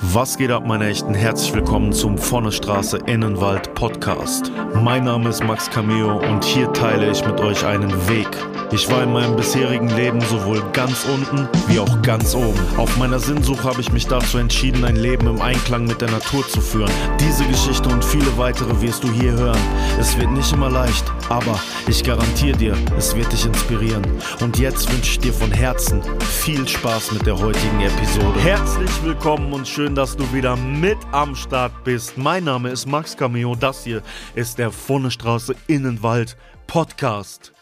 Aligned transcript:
Was 0.00 0.38
geht 0.38 0.52
ab, 0.52 0.64
meine 0.64 0.86
Echten? 0.86 1.12
Herzlich 1.12 1.52
willkommen 1.52 1.92
zum 1.92 2.18
Vorne 2.18 2.52
Straße 2.52 2.98
Innenwald 3.06 3.74
Podcast. 3.74 4.52
Mein 4.74 5.04
Name 5.04 5.28
ist 5.28 5.42
Max 5.42 5.68
Cameo 5.68 6.20
und 6.20 6.44
hier 6.44 6.72
teile 6.72 7.10
ich 7.10 7.26
mit 7.26 7.40
euch 7.40 7.66
einen 7.66 7.90
Weg. 8.08 8.28
Ich 8.70 8.88
war 8.90 9.02
in 9.02 9.12
meinem 9.12 9.34
bisherigen 9.34 9.88
Leben 9.88 10.20
sowohl 10.20 10.62
ganz 10.72 11.06
unten 11.06 11.48
wie 11.68 11.80
auch 11.80 12.02
ganz 12.02 12.34
oben. 12.34 12.58
Auf 12.76 12.96
meiner 12.98 13.18
Sinnsuche 13.18 13.64
habe 13.64 13.80
ich 13.80 13.90
mich 13.90 14.06
dazu 14.06 14.38
entschieden, 14.38 14.84
ein 14.84 14.96
Leben 14.96 15.26
im 15.26 15.40
Einklang 15.40 15.86
mit 15.86 16.00
der 16.00 16.10
Natur 16.10 16.46
zu 16.46 16.60
führen. 16.60 16.90
Diese 17.18 17.44
Geschichte 17.46 17.88
und 17.88 18.04
viele 18.04 18.36
weitere 18.36 18.80
wirst 18.82 19.02
du 19.02 19.10
hier 19.10 19.32
hören. 19.32 19.60
Es 19.98 20.18
wird 20.18 20.30
nicht 20.32 20.52
immer 20.52 20.70
leicht, 20.70 21.04
aber 21.30 21.58
ich 21.88 22.04
garantiere 22.04 22.56
dir, 22.56 22.76
es 22.96 23.16
wird 23.16 23.32
dich 23.32 23.46
inspirieren. 23.46 24.06
Und 24.40 24.58
jetzt 24.58 24.92
wünsche 24.92 25.12
ich 25.12 25.18
dir 25.18 25.32
von 25.32 25.50
Herzen 25.50 26.02
viel 26.20 26.68
Spaß 26.68 27.12
mit 27.12 27.26
der 27.26 27.38
heutigen 27.38 27.80
Episode. 27.80 28.38
Herzlich 28.40 28.90
willkommen 29.02 29.52
und 29.54 29.66
schön, 29.66 29.87
dass 29.94 30.16
du 30.16 30.32
wieder 30.32 30.56
mit 30.56 30.98
am 31.12 31.34
Start 31.34 31.84
bist. 31.84 32.18
Mein 32.18 32.44
Name 32.44 32.70
ist 32.70 32.86
Max 32.86 33.16
Cameo. 33.16 33.54
Das 33.54 33.84
hier 33.84 34.02
ist 34.34 34.58
der 34.58 34.70
Funnestraße 34.70 35.54
Innenwald 35.66 36.36
Podcast. 36.66 37.52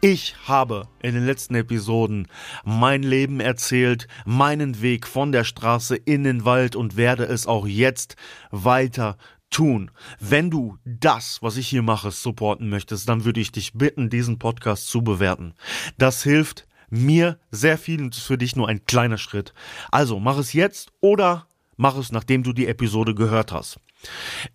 Ich 0.00 0.34
habe 0.46 0.88
in 1.02 1.14
den 1.14 1.26
letzten 1.26 1.54
Episoden 1.54 2.28
mein 2.64 3.02
Leben 3.02 3.40
erzählt, 3.40 4.08
meinen 4.24 4.82
Weg 4.82 5.06
von 5.06 5.32
der 5.32 5.44
Straße 5.44 5.96
in 5.96 6.24
den 6.24 6.44
Wald 6.44 6.76
und 6.76 6.96
werde 6.96 7.24
es 7.24 7.46
auch 7.46 7.66
jetzt 7.66 8.16
weiter 8.50 9.16
tun. 9.50 9.90
Wenn 10.18 10.50
du 10.50 10.76
das, 10.84 11.38
was 11.42 11.56
ich 11.56 11.68
hier 11.68 11.82
mache, 11.82 12.10
supporten 12.10 12.68
möchtest, 12.68 13.08
dann 13.08 13.24
würde 13.24 13.40
ich 13.40 13.52
dich 13.52 13.74
bitten, 13.74 14.10
diesen 14.10 14.38
Podcast 14.38 14.88
zu 14.88 15.02
bewerten. 15.02 15.54
Das 15.98 16.22
hilft 16.22 16.66
mir 16.90 17.38
sehr 17.50 17.78
viel 17.78 18.02
und 18.02 18.16
ist 18.16 18.24
für 18.24 18.38
dich 18.38 18.56
nur 18.56 18.68
ein 18.68 18.84
kleiner 18.84 19.18
Schritt. 19.18 19.54
Also 19.90 20.18
mach 20.18 20.38
es 20.38 20.52
jetzt 20.52 20.90
oder 21.00 21.46
mach 21.80 21.96
es, 21.96 22.12
nachdem 22.12 22.42
du 22.42 22.52
die 22.52 22.66
Episode 22.66 23.14
gehört 23.14 23.52
hast. 23.52 23.80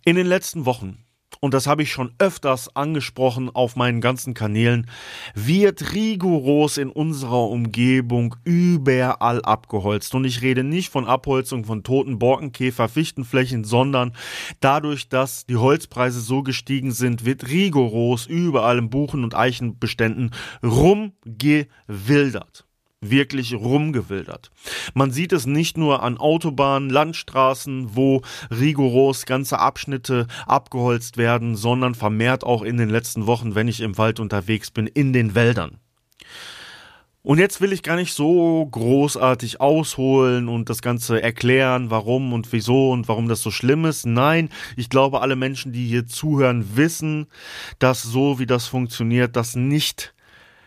In 0.04 0.16
den 0.16 0.26
letzten 0.26 0.64
Wochen 0.64 1.02
und 1.40 1.52
das 1.52 1.66
habe 1.66 1.82
ich 1.82 1.92
schon 1.92 2.14
öfters 2.18 2.74
angesprochen 2.74 3.50
auf 3.54 3.76
meinen 3.76 4.00
ganzen 4.00 4.32
Kanälen, 4.32 4.88
wird 5.34 5.92
rigoros 5.92 6.78
in 6.78 6.88
unserer 6.88 7.50
Umgebung 7.50 8.36
überall 8.44 9.42
abgeholzt. 9.42 10.14
Und 10.14 10.24
ich 10.24 10.40
rede 10.40 10.64
nicht 10.64 10.90
von 10.90 11.06
Abholzung 11.06 11.66
von 11.66 11.82
toten 11.82 12.18
Borkenkäfer, 12.18 12.88
Fichtenflächen, 12.88 13.64
sondern 13.64 14.16
dadurch, 14.60 15.10
dass 15.10 15.44
die 15.44 15.56
Holzpreise 15.56 16.20
so 16.20 16.42
gestiegen 16.42 16.92
sind, 16.92 17.26
wird 17.26 17.48
rigoros 17.48 18.26
überall 18.26 18.78
in 18.78 18.88
Buchen- 18.88 19.24
und 19.24 19.34
Eichenbeständen 19.34 20.30
rumgewildert 20.62 22.65
wirklich 23.00 23.54
rumgewildert. 23.54 24.50
Man 24.94 25.10
sieht 25.10 25.32
es 25.32 25.46
nicht 25.46 25.76
nur 25.76 26.02
an 26.02 26.16
Autobahnen, 26.16 26.90
Landstraßen, 26.90 27.94
wo 27.94 28.22
rigoros 28.50 29.26
ganze 29.26 29.58
Abschnitte 29.58 30.26
abgeholzt 30.46 31.16
werden, 31.16 31.56
sondern 31.56 31.94
vermehrt 31.94 32.44
auch 32.44 32.62
in 32.62 32.76
den 32.76 32.88
letzten 32.88 33.26
Wochen, 33.26 33.54
wenn 33.54 33.68
ich 33.68 33.80
im 33.80 33.98
Wald 33.98 34.20
unterwegs 34.20 34.70
bin, 34.70 34.86
in 34.86 35.12
den 35.12 35.34
Wäldern. 35.34 35.78
Und 37.26 37.38
jetzt 37.40 37.60
will 37.60 37.72
ich 37.72 37.82
gar 37.82 37.96
nicht 37.96 38.14
so 38.14 38.64
großartig 38.70 39.60
ausholen 39.60 40.48
und 40.48 40.70
das 40.70 40.80
Ganze 40.80 41.20
erklären, 41.20 41.90
warum 41.90 42.32
und 42.32 42.52
wieso 42.52 42.92
und 42.92 43.08
warum 43.08 43.26
das 43.26 43.42
so 43.42 43.50
schlimm 43.50 43.84
ist. 43.84 44.06
Nein, 44.06 44.48
ich 44.76 44.90
glaube, 44.90 45.22
alle 45.22 45.34
Menschen, 45.34 45.72
die 45.72 45.88
hier 45.88 46.06
zuhören, 46.06 46.76
wissen, 46.76 47.26
dass 47.80 48.04
so 48.04 48.38
wie 48.38 48.46
das 48.46 48.68
funktioniert, 48.68 49.34
das 49.34 49.56
nicht 49.56 50.14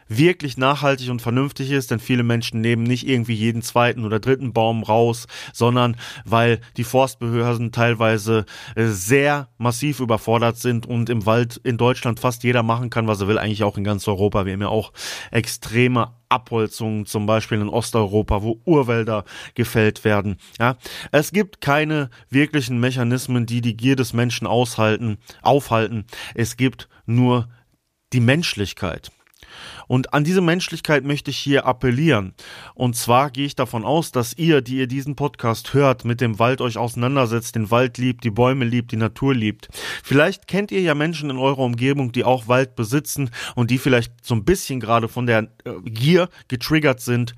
wirklich 0.10 0.58
nachhaltig 0.58 1.10
und 1.10 1.22
vernünftig 1.22 1.72
ist, 1.72 1.92
denn 1.92 2.00
viele 2.00 2.24
Menschen 2.24 2.60
nehmen 2.60 2.84
nicht 2.84 3.08
irgendwie 3.08 3.36
jeden 3.36 3.62
zweiten 3.62 4.04
oder 4.04 4.20
dritten 4.20 4.52
Baum 4.52 4.84
raus, 4.84 5.28
sondern 5.54 5.96
weil 6.26 6.60
die 6.76 6.84
Forstbehörden 6.84 7.72
teilweise 7.72 8.46
äh, 8.76 8.88
sehr 8.88 9.50
massiv 9.58 10.00
überfordert 10.00 10.58
sind 10.58 10.86
und 10.86 11.10
im 11.10 11.26
Wald 11.26 11.58
in 11.64 11.78
Deutschland 11.78 12.20
fast 12.20 12.44
jeder 12.44 12.64
machen 12.64 12.90
kann, 12.90 13.08
was 13.08 13.22
er 13.22 13.28
will, 13.28 13.38
eigentlich 13.38 13.64
auch 13.64 13.78
in 13.78 13.84
ganz 13.84 14.08
Europa. 14.08 14.46
Wir 14.46 14.54
haben 14.54 14.62
ja 14.62 14.68
auch 14.68 14.92
extreme 15.32 16.14
Abholzungen, 16.30 17.06
zum 17.06 17.26
Beispiel 17.26 17.60
in 17.60 17.70
Osteuropa, 17.70 18.44
wo 18.44 18.62
Urwälder 18.66 19.26
gefällt 19.56 20.04
werden. 20.04 20.38
Ja, 20.60 20.78
es 21.12 21.32
gibt 21.32 21.62
keine 21.62 22.10
wirklichen 22.30 22.80
Mechanismen, 22.80 23.46
die 23.46 23.62
die 23.62 23.76
Gier 23.76 23.96
des 23.96 24.14
Menschen 24.14 24.48
aushalten, 24.48 25.18
aufhalten. 25.42 26.06
Es 26.36 26.56
gibt 26.56 26.88
nur 27.06 27.50
die 28.14 28.22
Menschlichkeit. 28.22 29.12
Und 29.88 30.14
an 30.14 30.24
diese 30.24 30.42
Menschlichkeit 30.42 31.04
möchte 31.04 31.32
ich 31.32 31.38
hier 31.38 31.66
appellieren. 31.66 32.34
Und 32.74 32.96
zwar 32.96 33.30
gehe 33.32 33.46
ich 33.46 33.56
davon 33.56 33.86
aus, 33.86 34.12
dass 34.12 34.38
ihr, 34.38 34.62
die 34.62 34.78
ihr 34.78 34.88
diesen 34.88 35.16
Podcast 35.16 35.74
hört, 35.74 36.06
mit 36.06 36.22
dem 36.22 36.40
Wald 36.40 36.62
euch 36.62 36.78
auseinandersetzt, 36.78 37.56
den 37.56 37.72
Wald 37.72 37.98
liebt, 37.98 38.24
die 38.24 38.32
Bäume 38.32 38.66
liebt, 38.66 38.92
die 38.92 38.98
Natur 38.98 39.34
liebt. 39.34 39.70
Vielleicht 40.04 40.48
kennt 40.48 40.72
ihr 40.72 40.82
ja 40.82 40.96
Menschen 40.96 41.30
in 41.30 41.38
eurer 41.38 41.60
Umgebung, 41.60 42.12
die 42.12 42.24
auch 42.24 42.48
Wald 42.48 42.76
besitzen 42.76 43.30
und 43.56 43.72
die 43.72 43.78
vielleicht 43.78 44.14
so 44.26 44.36
ein 44.36 44.46
bisschen 44.46 44.80
gerade 44.80 45.08
von 45.08 45.26
der 45.26 45.50
äh, 45.66 45.72
Gier 45.86 46.30
getriggert 46.48 47.02
sind. 47.02 47.36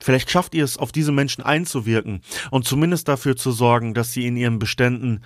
Vielleicht 0.00 0.30
schafft 0.30 0.54
ihr 0.54 0.64
es, 0.64 0.78
auf 0.78 0.90
diese 0.90 1.12
Menschen 1.12 1.44
einzuwirken 1.44 2.22
und 2.50 2.66
zumindest 2.66 3.06
dafür 3.06 3.36
zu 3.36 3.52
sorgen, 3.52 3.94
dass 3.94 4.12
sie 4.12 4.26
in 4.26 4.36
ihren 4.36 4.58
Beständen 4.58 5.22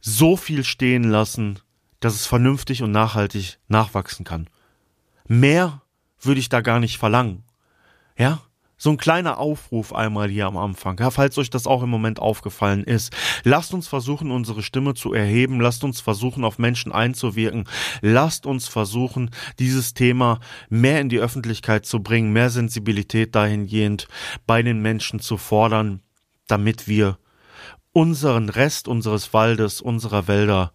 so 0.00 0.36
viel 0.36 0.64
stehen 0.64 1.04
lassen, 1.04 1.60
dass 2.00 2.14
es 2.14 2.26
vernünftig 2.26 2.82
und 2.82 2.90
nachhaltig 2.90 3.58
nachwachsen 3.68 4.24
kann. 4.24 4.48
Mehr 5.28 5.82
würde 6.20 6.40
ich 6.40 6.48
da 6.48 6.60
gar 6.60 6.80
nicht 6.80 6.98
verlangen. 6.98 7.44
Ja? 8.18 8.40
So 8.80 8.90
ein 8.90 8.96
kleiner 8.96 9.38
Aufruf 9.38 9.92
einmal 9.92 10.28
hier 10.28 10.46
am 10.46 10.56
Anfang, 10.56 10.96
ja, 11.00 11.10
falls 11.10 11.36
euch 11.36 11.50
das 11.50 11.66
auch 11.66 11.82
im 11.82 11.90
Moment 11.90 12.20
aufgefallen 12.20 12.84
ist. 12.84 13.12
Lasst 13.42 13.74
uns 13.74 13.88
versuchen, 13.88 14.30
unsere 14.30 14.62
Stimme 14.62 14.94
zu 14.94 15.12
erheben, 15.12 15.60
lasst 15.60 15.82
uns 15.82 16.00
versuchen, 16.00 16.44
auf 16.44 16.58
Menschen 16.58 16.92
einzuwirken, 16.92 17.64
lasst 18.02 18.46
uns 18.46 18.68
versuchen, 18.68 19.30
dieses 19.58 19.94
Thema 19.94 20.38
mehr 20.68 21.00
in 21.00 21.08
die 21.08 21.18
Öffentlichkeit 21.18 21.86
zu 21.86 22.04
bringen, 22.04 22.32
mehr 22.32 22.50
Sensibilität 22.50 23.34
dahingehend 23.34 24.06
bei 24.46 24.62
den 24.62 24.80
Menschen 24.80 25.18
zu 25.18 25.38
fordern, 25.38 26.00
damit 26.46 26.86
wir 26.86 27.18
unseren 27.92 28.48
Rest 28.48 28.86
unseres 28.86 29.34
Waldes, 29.34 29.80
unserer 29.80 30.28
Wälder 30.28 30.72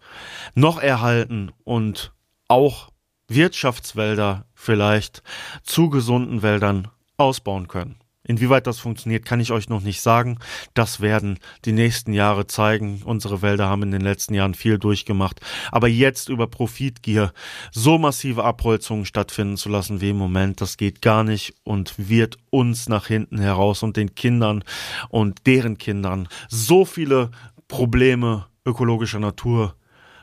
noch 0.54 0.78
erhalten 0.78 1.52
und 1.64 2.12
auch 2.48 2.90
Wirtschaftswälder 3.28 4.46
vielleicht 4.54 5.22
zu 5.62 5.90
gesunden 5.90 6.42
Wäldern 6.42 6.88
ausbauen 7.16 7.68
können. 7.68 7.96
Inwieweit 8.26 8.66
das 8.66 8.78
funktioniert, 8.78 9.26
kann 9.26 9.40
ich 9.40 9.52
euch 9.52 9.68
noch 9.68 9.82
nicht 9.82 10.00
sagen. 10.00 10.38
Das 10.72 11.00
werden 11.00 11.38
die 11.66 11.72
nächsten 11.72 12.14
Jahre 12.14 12.46
zeigen. 12.46 13.02
Unsere 13.04 13.42
Wälder 13.42 13.68
haben 13.68 13.82
in 13.82 13.90
den 13.90 14.00
letzten 14.00 14.32
Jahren 14.32 14.54
viel 14.54 14.78
durchgemacht. 14.78 15.40
Aber 15.70 15.88
jetzt 15.88 16.30
über 16.30 16.46
Profitgier 16.46 17.34
so 17.70 17.98
massive 17.98 18.42
Abholzungen 18.44 19.04
stattfinden 19.04 19.58
zu 19.58 19.68
lassen 19.68 20.00
wie 20.00 20.10
im 20.10 20.16
Moment, 20.16 20.62
das 20.62 20.78
geht 20.78 21.02
gar 21.02 21.22
nicht 21.22 21.54
und 21.64 22.08
wird 22.08 22.38
uns 22.48 22.88
nach 22.88 23.06
hinten 23.06 23.38
heraus 23.38 23.82
und 23.82 23.98
den 23.98 24.14
Kindern 24.14 24.64
und 25.10 25.46
deren 25.46 25.76
Kindern 25.76 26.26
so 26.48 26.86
viele 26.86 27.30
Probleme 27.68 28.46
ökologischer 28.64 29.20
Natur 29.20 29.74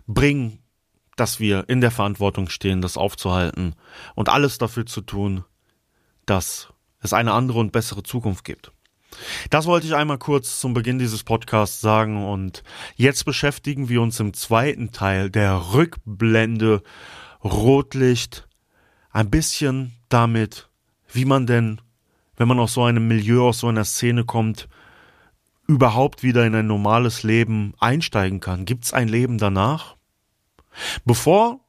bringen 0.08 0.61
dass 1.22 1.40
wir 1.40 1.70
in 1.70 1.82
der 1.82 1.92
Verantwortung 1.92 2.50
stehen, 2.50 2.82
das 2.82 2.98
aufzuhalten 2.98 3.76
und 4.16 4.28
alles 4.28 4.58
dafür 4.58 4.88
zu 4.88 5.02
tun, 5.02 5.46
dass 6.26 6.74
es 7.00 7.14
eine 7.14 7.34
andere 7.34 7.60
und 7.60 7.72
bessere 7.72 8.02
Zukunft 8.02 8.44
gibt. 8.44 8.72
Das 9.52 9.68
wollte 9.68 9.86
ich 9.86 9.94
einmal 9.94 10.18
kurz 10.18 10.60
zum 10.60 10.74
Beginn 10.74 10.98
dieses 10.98 11.24
Podcasts 11.24 11.80
sagen 11.80 12.26
und 12.26 12.64
jetzt 12.96 13.24
beschäftigen 13.24 13.88
wir 13.88 14.02
uns 14.02 14.20
im 14.20 14.34
zweiten 14.34 14.94
Teil 14.94 15.30
der 15.30 15.74
Rückblende 15.76 16.82
Rotlicht 17.44 18.48
ein 19.12 19.30
bisschen 19.30 19.94
damit, 20.10 20.70
wie 21.14 21.26
man 21.26 21.46
denn, 21.46 21.82
wenn 22.36 22.48
man 22.48 22.60
aus 22.60 22.74
so 22.74 22.84
einem 22.84 23.08
Milieu, 23.08 23.50
aus 23.50 23.60
so 23.60 23.68
einer 23.68 23.86
Szene 23.86 24.26
kommt, 24.26 24.68
überhaupt 25.68 26.24
wieder 26.24 26.48
in 26.48 26.56
ein 26.56 26.66
normales 26.66 27.22
Leben 27.22 27.76
einsteigen 27.78 28.40
kann. 28.40 28.66
Gibt 28.66 28.86
es 28.86 28.94
ein 28.94 29.08
Leben 29.08 29.38
danach? 29.38 29.98
Bevor 31.06 31.60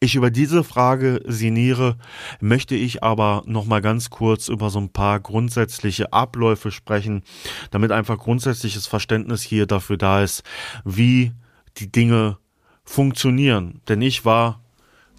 ich 0.00 0.14
über 0.14 0.30
diese 0.30 0.64
Frage 0.64 1.20
sinniere, 1.26 1.98
möchte 2.40 2.74
ich 2.74 3.02
aber 3.02 3.42
noch 3.46 3.66
mal 3.66 3.82
ganz 3.82 4.08
kurz 4.08 4.48
über 4.48 4.70
so 4.70 4.78
ein 4.80 4.88
paar 4.88 5.20
grundsätzliche 5.20 6.12
Abläufe 6.12 6.70
sprechen, 6.70 7.22
damit 7.70 7.92
einfach 7.92 8.18
grundsätzliches 8.18 8.86
Verständnis 8.86 9.42
hier 9.42 9.66
dafür 9.66 9.98
da 9.98 10.22
ist, 10.22 10.42
wie 10.84 11.32
die 11.76 11.92
Dinge 11.92 12.38
funktionieren. 12.82 13.82
Denn 13.88 14.00
ich 14.00 14.24
war 14.24 14.62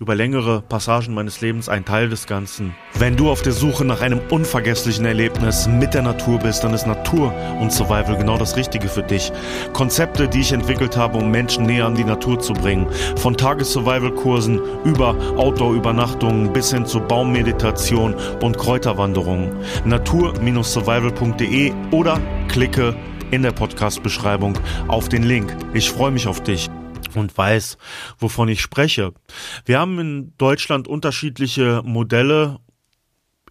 über 0.01 0.15
längere 0.15 0.63
Passagen 0.68 1.13
meines 1.13 1.42
Lebens 1.42 1.69
ein 1.69 1.86
Teil 1.86 2.09
des 2.09 2.25
Ganzen. 2.25 2.75
Wenn 2.98 3.15
du 3.15 3.30
auf 3.30 3.44
der 3.44 3.53
Suche 3.53 3.86
nach 3.86 4.01
einem 4.01 4.19
unvergesslichen 4.31 5.06
Erlebnis 5.06 5.68
mit 5.68 5.94
der 5.94 6.01
Natur 6.01 6.39
bist, 6.39 6.63
dann 6.63 6.74
ist 6.74 6.88
Natur 6.88 7.31
und 7.59 7.71
Survival 7.71 8.18
genau 8.18 8.36
das 8.36 8.57
Richtige 8.57 8.88
für 8.88 9.03
dich. 9.03 9.31
Konzepte, 9.74 10.27
die 10.27 10.42
ich 10.42 10.53
entwickelt 10.53 10.98
habe, 10.98 11.19
um 11.19 11.30
Menschen 11.30 11.68
näher 11.68 11.86
an 11.86 11.94
die 11.94 12.03
Natur 12.03 12.39
zu 12.39 12.53
bringen. 12.53 12.88
Von 13.15 13.38
Tages-Survival-Kursen 13.38 14.59
über 14.86 15.15
Outdoor-Übernachtungen 15.38 16.51
bis 16.51 16.71
hin 16.71 16.88
zu 16.88 17.00
Baummeditation 17.00 18.15
und 18.42 18.57
Kräuterwanderungen. 18.57 19.51
Natur-survival.de 19.86 21.74
oder 21.92 22.19
klicke 22.48 22.95
in 23.30 23.44
der 23.44 23.51
Podcast-Beschreibung 23.51 24.57
auf 24.88 25.09
den 25.09 25.21
Link. 25.21 25.56
Ich 25.75 25.92
freue 25.92 26.09
mich 26.09 26.25
auf 26.25 26.42
dich 26.42 26.71
und 27.16 27.38
weiß, 27.38 27.78
wovon 28.19 28.50
ich 28.50 28.62
spreche. 28.62 29.13
Wir 29.66 29.80
haben 29.80 30.00
in 30.00 30.34
Deutschland 30.38 30.88
unterschiedliche 30.88 31.81
Modelle 31.84 32.60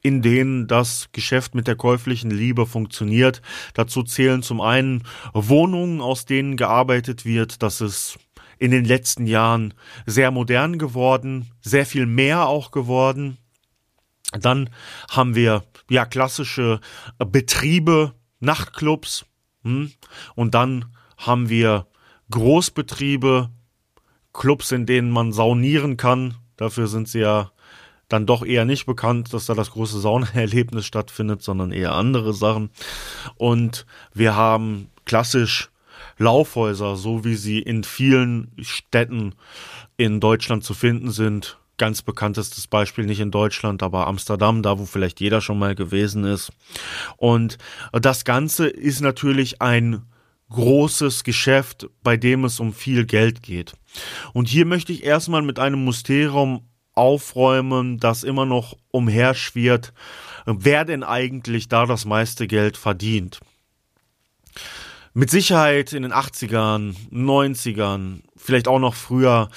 in 0.02 0.22
denen 0.22 0.66
das 0.66 1.08
Geschäft 1.12 1.54
mit 1.54 1.66
der 1.66 1.76
käuflichen 1.76 2.30
Liebe 2.30 2.66
funktioniert. 2.66 3.42
Dazu 3.74 4.02
zählen 4.02 4.42
zum 4.42 4.60
einen 4.60 5.04
Wohnungen, 5.34 6.00
aus 6.00 6.24
denen 6.24 6.56
gearbeitet 6.56 7.24
wird. 7.24 7.62
Das 7.62 7.80
ist 7.80 8.18
in 8.58 8.70
den 8.70 8.84
letzten 8.84 9.26
Jahren 9.26 9.74
sehr 10.06 10.30
modern 10.30 10.78
geworden, 10.78 11.50
sehr 11.60 11.86
viel 11.86 12.06
mehr 12.06 12.46
auch 12.46 12.70
geworden. 12.70 13.38
Dann 14.32 14.70
haben 15.10 15.34
wir 15.34 15.64
ja 15.88 16.04
klassische 16.04 16.80
Betriebe, 17.18 18.14
Nachtclubs 18.38 19.26
hm? 19.64 19.92
und 20.34 20.54
dann 20.54 20.96
haben 21.16 21.48
wir 21.48 21.86
Großbetriebe, 22.30 23.50
Clubs, 24.32 24.72
in 24.72 24.86
denen 24.86 25.10
man 25.10 25.32
saunieren 25.32 25.96
kann. 25.96 26.36
Dafür 26.56 26.86
sind 26.86 27.08
sie 27.08 27.20
ja 27.20 27.50
dann 28.08 28.26
doch 28.26 28.44
eher 28.44 28.64
nicht 28.64 28.86
bekannt, 28.86 29.32
dass 29.32 29.46
da 29.46 29.54
das 29.54 29.70
große 29.70 30.00
Saunaerlebnis 30.00 30.84
stattfindet, 30.86 31.42
sondern 31.42 31.72
eher 31.72 31.94
andere 31.94 32.34
Sachen. 32.34 32.70
Und 33.36 33.86
wir 34.12 34.36
haben 34.36 34.88
klassisch 35.04 35.70
Laufhäuser, 36.18 36.96
so 36.96 37.24
wie 37.24 37.36
sie 37.36 37.60
in 37.60 37.82
vielen 37.82 38.52
Städten 38.60 39.34
in 39.96 40.20
Deutschland 40.20 40.64
zu 40.64 40.74
finden 40.74 41.10
sind. 41.10 41.58
Ganz 41.78 42.02
bekanntestes 42.02 42.66
Beispiel 42.66 43.06
nicht 43.06 43.20
in 43.20 43.30
Deutschland, 43.30 43.82
aber 43.82 44.06
Amsterdam, 44.06 44.62
da 44.62 44.78
wo 44.78 44.84
vielleicht 44.84 45.20
jeder 45.20 45.40
schon 45.40 45.58
mal 45.58 45.74
gewesen 45.74 46.24
ist. 46.24 46.52
Und 47.16 47.56
das 47.92 48.24
Ganze 48.24 48.66
ist 48.68 49.00
natürlich 49.00 49.62
ein 49.62 50.02
großes 50.50 51.24
Geschäft, 51.24 51.88
bei 52.02 52.16
dem 52.16 52.44
es 52.44 52.60
um 52.60 52.72
viel 52.72 53.06
Geld 53.06 53.42
geht. 53.42 53.72
Und 54.32 54.48
hier 54.48 54.66
möchte 54.66 54.92
ich 54.92 55.04
erstmal 55.04 55.42
mit 55.42 55.58
einem 55.58 55.84
Mysterium 55.84 56.68
aufräumen, 56.94 57.98
das 57.98 58.24
immer 58.24 58.46
noch 58.46 58.76
umherschwirrt, 58.90 59.92
wer 60.44 60.84
denn 60.84 61.02
eigentlich 61.02 61.68
da 61.68 61.86
das 61.86 62.04
meiste 62.04 62.46
Geld 62.46 62.76
verdient. 62.76 63.40
Mit 65.12 65.30
Sicherheit 65.30 65.92
in 65.92 66.04
den 66.04 66.12
80ern, 66.12 66.94
90ern, 67.10 68.20
vielleicht 68.36 68.68
auch 68.68 68.78
noch 68.78 68.94
früher, 68.94 69.48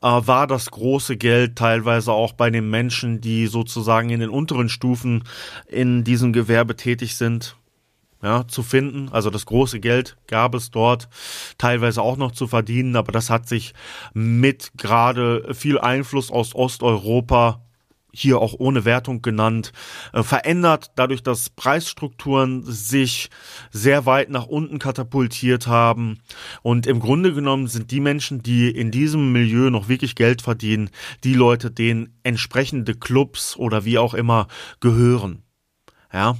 äh, 0.00 0.06
war 0.06 0.46
das 0.46 0.70
große 0.70 1.18
Geld 1.18 1.56
teilweise 1.56 2.12
auch 2.12 2.32
bei 2.32 2.48
den 2.48 2.70
Menschen, 2.70 3.20
die 3.20 3.46
sozusagen 3.46 4.08
in 4.08 4.20
den 4.20 4.30
unteren 4.30 4.70
Stufen 4.70 5.24
in 5.66 6.02
diesem 6.02 6.32
Gewerbe 6.32 6.76
tätig 6.76 7.16
sind 7.16 7.56
ja, 8.22 8.46
zu 8.46 8.62
finden. 8.62 9.08
Also 9.10 9.30
das 9.30 9.46
große 9.46 9.80
Geld 9.80 10.16
gab 10.26 10.54
es 10.54 10.70
dort 10.70 11.08
teilweise 11.58 12.02
auch 12.02 12.16
noch 12.16 12.32
zu 12.32 12.46
verdienen, 12.46 12.96
aber 12.96 13.12
das 13.12 13.30
hat 13.30 13.48
sich 13.48 13.74
mit 14.14 14.72
gerade 14.76 15.54
viel 15.54 15.78
Einfluss 15.78 16.30
aus 16.30 16.54
Osteuropa 16.54 17.62
hier 18.14 18.40
auch 18.40 18.54
ohne 18.58 18.84
Wertung 18.84 19.22
genannt, 19.22 19.72
äh, 20.12 20.22
verändert, 20.22 20.92
dadurch, 20.96 21.22
dass 21.22 21.48
Preisstrukturen 21.48 22.62
sich 22.62 23.30
sehr 23.70 24.06
weit 24.06 24.28
nach 24.28 24.46
unten 24.46 24.78
katapultiert 24.78 25.66
haben. 25.66 26.18
Und 26.60 26.86
im 26.86 27.00
Grunde 27.00 27.32
genommen 27.32 27.68
sind 27.68 27.90
die 27.90 28.00
Menschen, 28.00 28.42
die 28.42 28.70
in 28.70 28.90
diesem 28.90 29.32
Milieu 29.32 29.70
noch 29.70 29.88
wirklich 29.88 30.14
Geld 30.14 30.42
verdienen, 30.42 30.90
die 31.24 31.34
Leute, 31.34 31.70
denen 31.70 32.18
entsprechende 32.22 32.94
Clubs 32.94 33.56
oder 33.56 33.84
wie 33.84 33.98
auch 33.98 34.12
immer 34.12 34.46
gehören. 34.80 35.42
Ja, 36.12 36.36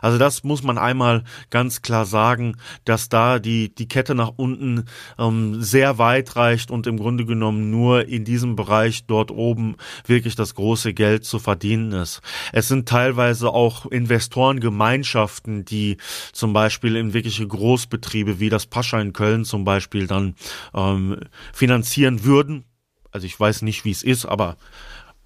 also 0.00 0.18
das 0.18 0.44
muss 0.44 0.62
man 0.62 0.78
einmal 0.78 1.24
ganz 1.50 1.82
klar 1.82 2.06
sagen, 2.06 2.56
dass 2.84 3.08
da 3.08 3.38
die, 3.38 3.74
die 3.74 3.88
Kette 3.88 4.14
nach 4.14 4.32
unten 4.36 4.84
ähm, 5.18 5.62
sehr 5.62 5.98
weit 5.98 6.36
reicht 6.36 6.70
und 6.70 6.86
im 6.86 6.96
Grunde 6.96 7.24
genommen 7.24 7.70
nur 7.70 8.08
in 8.08 8.24
diesem 8.24 8.56
Bereich 8.56 9.06
dort 9.06 9.30
oben 9.30 9.76
wirklich 10.06 10.34
das 10.34 10.54
große 10.54 10.94
Geld 10.94 11.24
zu 11.24 11.38
verdienen 11.38 11.92
ist. 11.92 12.20
Es 12.52 12.68
sind 12.68 12.88
teilweise 12.88 13.50
auch 13.50 13.86
Investorengemeinschaften, 13.86 15.64
die 15.64 15.96
zum 16.32 16.52
Beispiel 16.52 16.96
in 16.96 17.12
wirkliche 17.12 17.46
Großbetriebe 17.46 18.40
wie 18.40 18.48
das 18.48 18.66
Pascha 18.66 19.00
in 19.00 19.12
Köln 19.12 19.44
zum 19.44 19.64
Beispiel 19.64 20.06
dann 20.06 20.34
ähm, 20.74 21.18
finanzieren 21.52 22.24
würden. 22.24 22.64
Also 23.10 23.26
ich 23.26 23.38
weiß 23.38 23.62
nicht, 23.62 23.84
wie 23.84 23.90
es 23.90 24.02
ist, 24.02 24.26
aber 24.26 24.56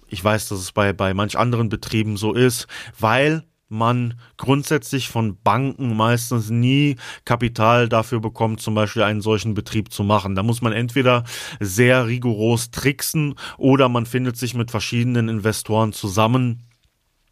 ich 0.07 0.23
weiß, 0.23 0.49
dass 0.49 0.59
es 0.59 0.71
bei, 0.71 0.93
bei 0.93 1.13
manch 1.13 1.37
anderen 1.37 1.69
Betrieben 1.69 2.17
so 2.17 2.33
ist, 2.33 2.67
weil 2.99 3.43
man 3.71 4.19
grundsätzlich 4.37 5.09
von 5.09 5.37
Banken 5.41 5.95
meistens 5.95 6.49
nie 6.49 6.97
Kapital 7.25 7.89
dafür 7.89 8.19
bekommt, 8.19 8.61
zum 8.61 8.75
Beispiel 8.75 9.03
einen 9.03 9.21
solchen 9.21 9.53
Betrieb 9.53 9.91
zu 9.91 10.03
machen. 10.03 10.35
Da 10.35 10.43
muss 10.43 10.61
man 10.61 10.73
entweder 10.73 11.23
sehr 11.59 12.07
rigoros 12.07 12.71
tricksen 12.71 13.35
oder 13.57 13.89
man 13.89 14.05
findet 14.05 14.37
sich 14.37 14.53
mit 14.53 14.71
verschiedenen 14.71 15.29
Investoren 15.29 15.93
zusammen 15.93 16.63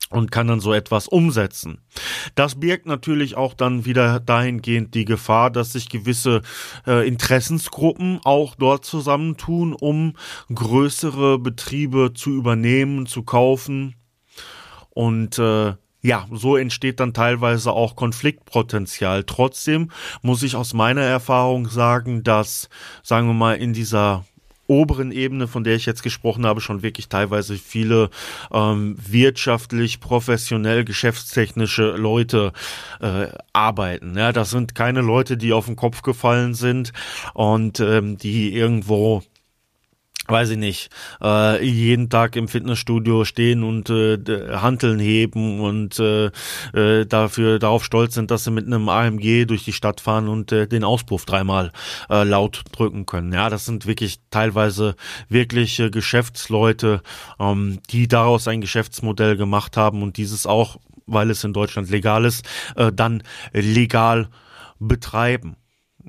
und 0.09 0.31
kann 0.31 0.47
dann 0.47 0.59
so 0.59 0.73
etwas 0.73 1.07
umsetzen. 1.07 1.81
Das 2.35 2.59
birgt 2.59 2.85
natürlich 2.85 3.37
auch 3.37 3.53
dann 3.53 3.85
wieder 3.85 4.19
dahingehend 4.19 4.95
die 4.95 5.05
Gefahr, 5.05 5.51
dass 5.51 5.73
sich 5.73 5.89
gewisse 5.89 6.41
äh, 6.87 7.07
Interessensgruppen 7.07 8.19
auch 8.23 8.55
dort 8.55 8.85
zusammentun, 8.85 9.73
um 9.73 10.15
größere 10.53 11.37
Betriebe 11.37 12.13
zu 12.13 12.31
übernehmen, 12.31 13.05
zu 13.05 13.23
kaufen. 13.23 13.95
Und 14.89 15.37
äh, 15.37 15.75
ja, 16.01 16.27
so 16.31 16.55
entsteht 16.55 16.99
dann 16.99 17.13
teilweise 17.13 17.71
auch 17.71 17.95
Konfliktpotenzial. 17.95 19.23
Trotzdem 19.25 19.91
muss 20.21 20.43
ich 20.43 20.55
aus 20.55 20.73
meiner 20.73 21.01
Erfahrung 21.01 21.67
sagen, 21.67 22.23
dass, 22.23 22.69
sagen 23.03 23.27
wir 23.27 23.33
mal, 23.33 23.55
in 23.55 23.73
dieser 23.73 24.23
oberen 24.69 25.11
Ebene, 25.11 25.47
von 25.47 25.63
der 25.63 25.75
ich 25.75 25.87
jetzt 25.87 26.03
gesprochen 26.03 26.45
habe, 26.45 26.61
schon 26.61 26.83
wirklich 26.83 27.09
teilweise 27.09 27.55
viele 27.57 28.11
ähm, 28.53 28.95
wirtschaftlich, 28.99 29.99
professionell, 29.99 30.85
geschäftstechnische 30.85 31.95
Leute 31.97 32.53
äh, 33.01 33.27
arbeiten. 33.51 34.15
Ja, 34.15 34.31
das 34.31 34.51
sind 34.51 34.75
keine 34.75 35.01
Leute, 35.01 35.37
die 35.37 35.53
auf 35.53 35.65
den 35.65 35.75
Kopf 35.75 36.03
gefallen 36.03 36.53
sind 36.53 36.93
und 37.33 37.79
ähm, 37.79 38.17
die 38.19 38.53
irgendwo 38.53 39.23
weiß 40.29 40.51
ich 40.51 40.57
nicht, 40.57 40.89
äh, 41.21 41.63
jeden 41.63 42.09
Tag 42.09 42.35
im 42.35 42.47
Fitnessstudio 42.47 43.25
stehen 43.25 43.63
und 43.63 43.89
äh, 43.89 44.17
Hanteln 44.55 44.99
heben 44.99 45.61
und 45.61 45.99
äh, 45.99 46.31
äh, 46.73 47.05
dafür 47.05 47.59
darauf 47.59 47.83
stolz 47.83 48.13
sind, 48.13 48.31
dass 48.31 48.43
sie 48.43 48.51
mit 48.51 48.65
einem 48.65 48.89
AMG 48.89 49.45
durch 49.45 49.63
die 49.63 49.73
Stadt 49.73 50.01
fahren 50.01 50.27
und 50.27 50.51
äh, 50.51 50.67
den 50.67 50.83
Auspuff 50.83 51.25
dreimal 51.25 51.71
äh, 52.09 52.23
laut 52.23 52.63
drücken 52.71 53.05
können. 53.05 53.33
Ja, 53.33 53.49
das 53.49 53.65
sind 53.65 53.85
wirklich 53.85 54.19
teilweise 54.31 54.95
wirkliche 55.27 55.91
Geschäftsleute, 55.91 57.01
ähm, 57.39 57.79
die 57.89 58.07
daraus 58.07 58.47
ein 58.47 58.61
Geschäftsmodell 58.61 59.37
gemacht 59.37 59.77
haben 59.77 60.03
und 60.03 60.17
dieses 60.17 60.45
auch, 60.45 60.77
weil 61.05 61.29
es 61.31 61.43
in 61.43 61.53
Deutschland 61.53 61.89
legal 61.89 62.25
ist, 62.25 62.47
äh, 62.75 62.91
dann 62.91 63.23
legal 63.53 64.29
betreiben. 64.79 65.55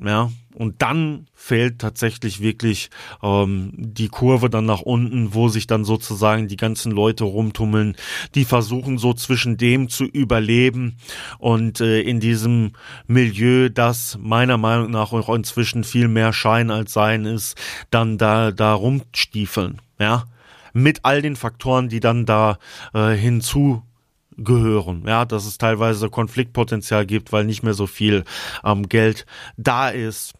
Ja, 0.03 0.31
und 0.55 0.83
dann 0.83 1.27
fällt 1.33 1.79
tatsächlich 1.79 2.41
wirklich 2.41 2.91
ähm, 3.23 3.73
die 3.77 4.09
Kurve 4.09 4.51
dann 4.51 4.67
nach 4.67 4.81
unten, 4.81 5.35
wo 5.35 5.49
sich 5.49 5.67
dann 5.67 5.85
sozusagen 5.85 6.49
die 6.49 6.57
ganzen 6.57 6.93
Leute 6.93 7.25
rumtummeln, 7.25 7.97
die 8.35 8.45
versuchen 8.45 8.99
so 8.99 9.15
zwischen 9.15 9.57
dem 9.57 9.89
zu 9.89 10.05
überleben 10.05 10.97
und 11.39 11.81
äh, 11.81 12.01
in 12.01 12.21
diesem 12.21 12.73
Milieu, 13.07 13.69
das 13.69 14.19
meiner 14.21 14.59
Meinung 14.59 14.91
nach 14.91 15.13
auch 15.13 15.29
inzwischen 15.35 15.85
viel 15.85 16.09
mehr 16.09 16.33
Schein 16.33 16.71
als 16.71 16.93
Sein 16.93 17.25
ist, 17.25 17.57
dann 17.91 18.19
da, 18.19 18.51
da 18.51 18.75
rumstiefeln, 18.75 19.81
ja. 19.99 20.25
Mit 20.73 21.01
all 21.03 21.21
den 21.21 21.35
Faktoren, 21.35 21.89
die 21.89 21.99
dann 21.99 22.27
da 22.27 22.59
äh, 22.95 23.11
hinzu 23.11 23.83
gehören. 24.37 25.03
Ja, 25.05 25.25
dass 25.25 25.45
es 25.45 25.59
teilweise 25.59 26.11
Konfliktpotenzial 26.11 27.07
gibt, 27.07 27.33
weil 27.33 27.45
nicht 27.45 27.65
mehr 27.65 27.75
so 27.75 27.89
viel 27.89 28.23
ähm, 28.65 28.89
Geld 28.89 29.27
da 29.57 29.89
ist 29.89 30.35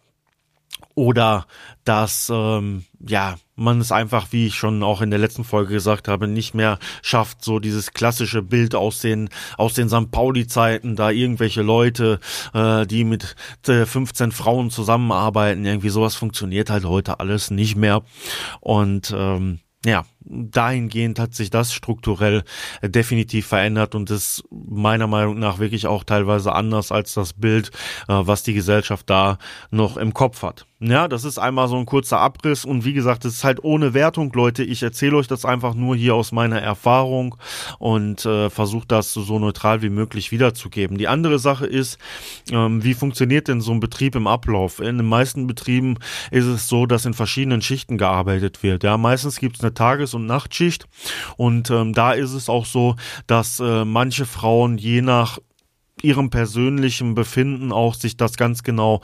oder 1.01 1.47
dass 1.83 2.31
ähm, 2.31 2.85
ja 2.99 3.35
man 3.55 3.81
es 3.81 3.91
einfach, 3.91 4.27
wie 4.29 4.45
ich 4.45 4.55
schon 4.55 4.83
auch 4.83 5.01
in 5.01 5.09
der 5.09 5.17
letzten 5.17 5.43
Folge 5.43 5.73
gesagt 5.73 6.07
habe, 6.07 6.27
nicht 6.27 6.53
mehr 6.53 6.77
schafft, 7.01 7.43
so 7.43 7.57
dieses 7.57 7.93
klassische 7.93 8.43
Bild 8.43 8.75
aus 8.75 8.99
den 8.99 9.29
aus 9.57 9.73
den 9.73 9.89
St. 9.89 10.11
Pauli-Zeiten, 10.11 10.95
da 10.95 11.09
irgendwelche 11.09 11.63
Leute, 11.63 12.19
äh, 12.53 12.85
die 12.85 13.03
mit 13.03 13.35
äh, 13.67 13.87
15 13.87 14.31
Frauen 14.31 14.69
zusammenarbeiten, 14.69 15.65
irgendwie 15.65 15.89
sowas 15.89 16.13
funktioniert 16.13 16.69
halt 16.69 16.85
heute 16.85 17.19
alles 17.19 17.49
nicht 17.49 17.75
mehr 17.75 18.03
und 18.59 19.11
ähm, 19.17 19.59
ja, 19.83 20.05
dahingehend 20.25 21.19
hat 21.19 21.33
sich 21.33 21.49
das 21.49 21.73
strukturell 21.73 22.43
definitiv 22.83 23.47
verändert 23.47 23.95
und 23.95 24.09
ist 24.09 24.43
meiner 24.49 25.07
Meinung 25.07 25.39
nach 25.39 25.59
wirklich 25.59 25.87
auch 25.87 26.03
teilweise 26.03 26.53
anders 26.53 26.91
als 26.91 27.13
das 27.13 27.33
Bild, 27.33 27.69
äh, 28.07 28.13
was 28.13 28.43
die 28.43 28.53
Gesellschaft 28.53 29.09
da 29.09 29.37
noch 29.71 29.97
im 29.97 30.13
Kopf 30.13 30.43
hat. 30.43 30.65
Ja, 30.83 31.07
das 31.07 31.25
ist 31.25 31.37
einmal 31.37 31.67
so 31.67 31.77
ein 31.77 31.85
kurzer 31.85 32.17
Abriss 32.17 32.65
und 32.65 32.85
wie 32.85 32.93
gesagt, 32.93 33.23
es 33.25 33.35
ist 33.35 33.43
halt 33.43 33.63
ohne 33.63 33.93
Wertung, 33.93 34.33
Leute. 34.33 34.63
Ich 34.63 34.81
erzähle 34.81 35.15
euch 35.15 35.27
das 35.27 35.45
einfach 35.45 35.75
nur 35.75 35.95
hier 35.95 36.15
aus 36.15 36.31
meiner 36.31 36.59
Erfahrung 36.59 37.35
und 37.77 38.25
äh, 38.25 38.49
versuche 38.49 38.87
das 38.87 39.13
so, 39.13 39.37
neutral 39.37 39.83
wie 39.83 39.91
möglich 39.91 40.31
wiederzugeben. 40.31 40.97
Die 40.97 41.07
andere 41.07 41.37
Sache 41.37 41.67
ist, 41.67 41.99
ähm, 42.51 42.83
wie 42.83 42.95
funktioniert 42.95 43.47
denn 43.47 43.61
so 43.61 43.71
ein 43.73 43.79
Betrieb 43.79 44.15
im 44.15 44.25
Ablauf? 44.25 44.79
In 44.79 44.97
den 44.97 45.05
meisten 45.05 45.45
Betrieben 45.45 45.97
ist 46.31 46.45
es 46.45 46.67
so, 46.67 46.87
dass 46.87 47.05
in 47.05 47.13
verschiedenen 47.13 47.61
Schichten 47.61 47.99
gearbeitet 47.99 48.63
wird. 48.63 48.83
Ja, 48.83 48.97
meistens 48.97 49.39
gibt 49.39 49.57
es 49.57 49.61
eine 49.61 49.75
Tages- 49.75 50.10
und 50.13 50.25
Nachtschicht. 50.25 50.87
Und 51.37 51.69
ähm, 51.69 51.93
da 51.93 52.13
ist 52.13 52.33
es 52.33 52.49
auch 52.49 52.65
so, 52.65 52.95
dass 53.27 53.59
äh, 53.59 53.85
manche 53.85 54.25
Frauen 54.25 54.77
je 54.77 55.01
nach 55.01 55.39
ihrem 56.01 56.29
persönlichen 56.29 57.15
Befinden 57.15 57.71
auch 57.71 57.93
sich 57.93 58.17
das 58.17 58.37
ganz 58.37 58.63
genau 58.63 59.01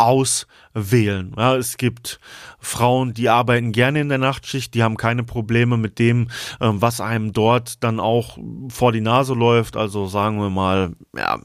auswählen. 0.00 1.34
Ja, 1.36 1.56
es 1.56 1.76
gibt 1.76 2.20
Frauen, 2.58 3.12
die 3.12 3.28
arbeiten 3.28 3.72
gerne 3.72 4.00
in 4.00 4.08
der 4.08 4.18
Nachtschicht, 4.18 4.74
die 4.74 4.82
haben 4.82 4.96
keine 4.96 5.24
Probleme 5.24 5.76
mit 5.76 5.98
dem, 5.98 6.28
ähm, 6.60 6.80
was 6.80 7.00
einem 7.00 7.32
dort 7.32 7.84
dann 7.84 8.00
auch 8.00 8.38
vor 8.68 8.92
die 8.92 9.02
Nase 9.02 9.34
läuft. 9.34 9.76
Also 9.76 10.06
sagen 10.06 10.40
wir 10.40 10.48
mal, 10.48 10.92
ja, 11.14 11.38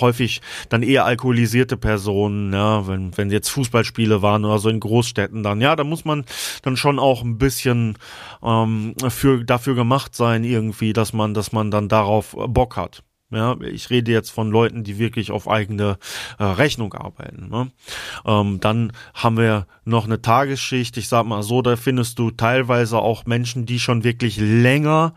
häufig 0.00 0.40
dann 0.70 0.82
eher 0.82 1.04
alkoholisierte 1.04 1.76
Personen, 1.76 2.52
ja, 2.52 2.86
wenn, 2.88 3.16
wenn 3.16 3.30
jetzt 3.30 3.50
Fußballspiele 3.50 4.22
waren 4.22 4.44
oder 4.44 4.58
so 4.58 4.70
in 4.70 4.80
Großstädten 4.80 5.42
dann, 5.42 5.60
ja, 5.60 5.76
da 5.76 5.84
muss 5.84 6.04
man 6.04 6.24
dann 6.62 6.76
schon 6.78 6.98
auch 6.98 7.22
ein 7.22 7.36
bisschen 7.36 7.98
ähm, 8.42 8.94
für, 9.08 9.44
dafür 9.44 9.74
gemacht 9.74 10.14
sein, 10.14 10.44
irgendwie, 10.44 10.94
dass 10.94 11.12
man, 11.12 11.34
dass 11.34 11.52
man 11.52 11.70
dann 11.70 11.88
darauf 11.88 12.34
Bock 12.48 12.76
hat. 12.76 13.02
Ja, 13.34 13.56
ich 13.60 13.90
rede 13.90 14.12
jetzt 14.12 14.30
von 14.30 14.50
Leuten, 14.50 14.84
die 14.84 14.98
wirklich 14.98 15.30
auf 15.30 15.48
eigene 15.48 15.98
äh, 16.38 16.44
Rechnung 16.44 16.94
arbeiten. 16.94 17.48
Ne? 17.48 17.70
Ähm, 18.24 18.60
dann 18.60 18.92
haben 19.12 19.36
wir 19.36 19.66
noch 19.84 20.04
eine 20.04 20.22
Tagesschicht. 20.22 20.96
Ich 20.96 21.08
sag 21.08 21.24
mal 21.26 21.42
so, 21.42 21.62
da 21.62 21.76
findest 21.76 22.18
du 22.18 22.30
teilweise 22.30 22.98
auch 22.98 23.26
Menschen, 23.26 23.66
die 23.66 23.80
schon 23.80 24.04
wirklich 24.04 24.38
länger 24.38 25.14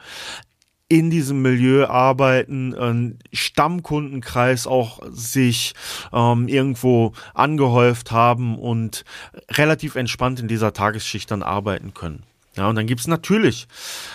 in 0.90 1.10
diesem 1.10 1.42
Milieu 1.42 1.86
arbeiten, 1.88 2.74
ein 2.74 3.20
Stammkundenkreis 3.34 4.68
auch 4.68 5.02
sich 5.10 5.74
ähm, 6.14 6.48
irgendwo 6.48 7.12
angehäuft 7.34 8.12
haben 8.12 8.58
und 8.58 9.04
relativ 9.52 9.96
entspannt 9.96 10.40
in 10.40 10.48
dieser 10.48 10.74
Tagesschicht 10.74 11.30
dann 11.30 11.44
arbeiten 11.44 11.94
können. 11.94 12.24
Ja, 12.58 12.68
und 12.68 12.76
dann 12.76 12.88
gibt's 12.88 13.08
natürlich 13.08 13.68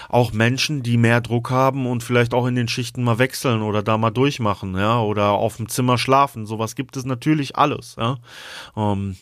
auch 0.09 0.33
Menschen, 0.33 0.83
die 0.83 0.97
mehr 0.97 1.21
Druck 1.21 1.51
haben 1.51 1.87
und 1.87 2.03
vielleicht 2.03 2.35
auch 2.35 2.47
in 2.47 2.57
den 2.57 2.69
Schichten 2.69 3.03
mal 3.03 3.19
wechseln 3.19 3.63
oder 3.63 3.83
da 3.83 3.97
mal 3.97 4.11
durchmachen, 4.11 4.77
ja, 4.77 5.01
oder 5.01 5.31
auf 5.31 5.57
dem 5.57 5.69
Zimmer 5.69 5.97
schlafen. 5.97 6.45
Sowas 6.45 6.75
gibt 6.75 6.97
es 6.97 7.05
natürlich 7.05 7.57
alles, 7.57 7.97
ja. 7.99 8.19
Ähm, 8.77 9.17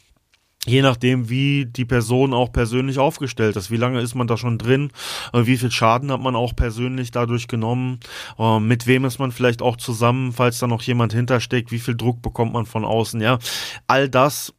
je 0.67 0.83
nachdem, 0.83 1.31
wie 1.31 1.67
die 1.67 1.85
Person 1.85 2.35
auch 2.35 2.53
persönlich 2.53 2.99
aufgestellt 2.99 3.57
ist. 3.57 3.71
Wie 3.71 3.77
lange 3.77 4.01
ist 4.01 4.15
man 4.15 4.27
da 4.27 4.37
schon 4.37 4.59
drin? 4.59 4.91
Äh, 5.33 5.47
wie 5.47 5.57
viel 5.57 5.71
Schaden 5.71 6.13
hat 6.13 6.21
man 6.21 6.37
auch 6.37 6.55
persönlich 6.55 7.11
dadurch 7.11 7.49
genommen? 7.49 8.01
Äh, 8.39 8.61
mit 8.61 8.87
wem 8.87 9.05
ist 9.05 9.19
man 9.19 9.33
vielleicht 9.33 9.63
auch 9.63 9.77
zusammen, 9.77 10.33
falls 10.33 10.59
da 10.59 10.67
noch 10.67 10.83
jemand 10.83 11.13
hintersteckt? 11.13 11.73
Wie 11.73 11.79
viel 11.79 11.97
Druck 11.97 12.21
bekommt 12.23 12.53
man 12.53 12.67
von 12.67 12.85
außen? 12.85 13.21
Ja, 13.21 13.39
all 13.87 14.09
das 14.09 14.53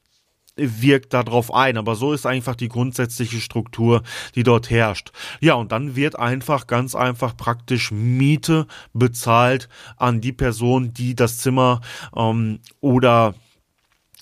wirkt 0.56 1.14
darauf 1.14 1.54
ein. 1.54 1.78
Aber 1.78 1.96
so 1.96 2.14
ist 2.14 2.26
einfach 2.26 2.56
die 2.56 2.70
grundsätzliche 2.70 3.40
Struktur, 3.40 4.04
die 4.36 4.44
dort 4.44 4.70
herrscht. 4.70 5.12
Ja, 5.40 5.56
und 5.56 5.72
dann 5.72 5.96
wird 5.96 6.18
einfach 6.18 6.68
ganz 6.68 6.96
einfach 6.96 7.36
praktisch 7.36 7.92
Miete 7.92 8.68
bezahlt 8.94 9.70
an 9.98 10.22
die 10.22 10.34
Person, 10.34 10.94
die 10.94 11.16
das 11.16 11.38
Zimmer 11.38 11.82
ähm, 12.16 12.60
oder 12.80 13.36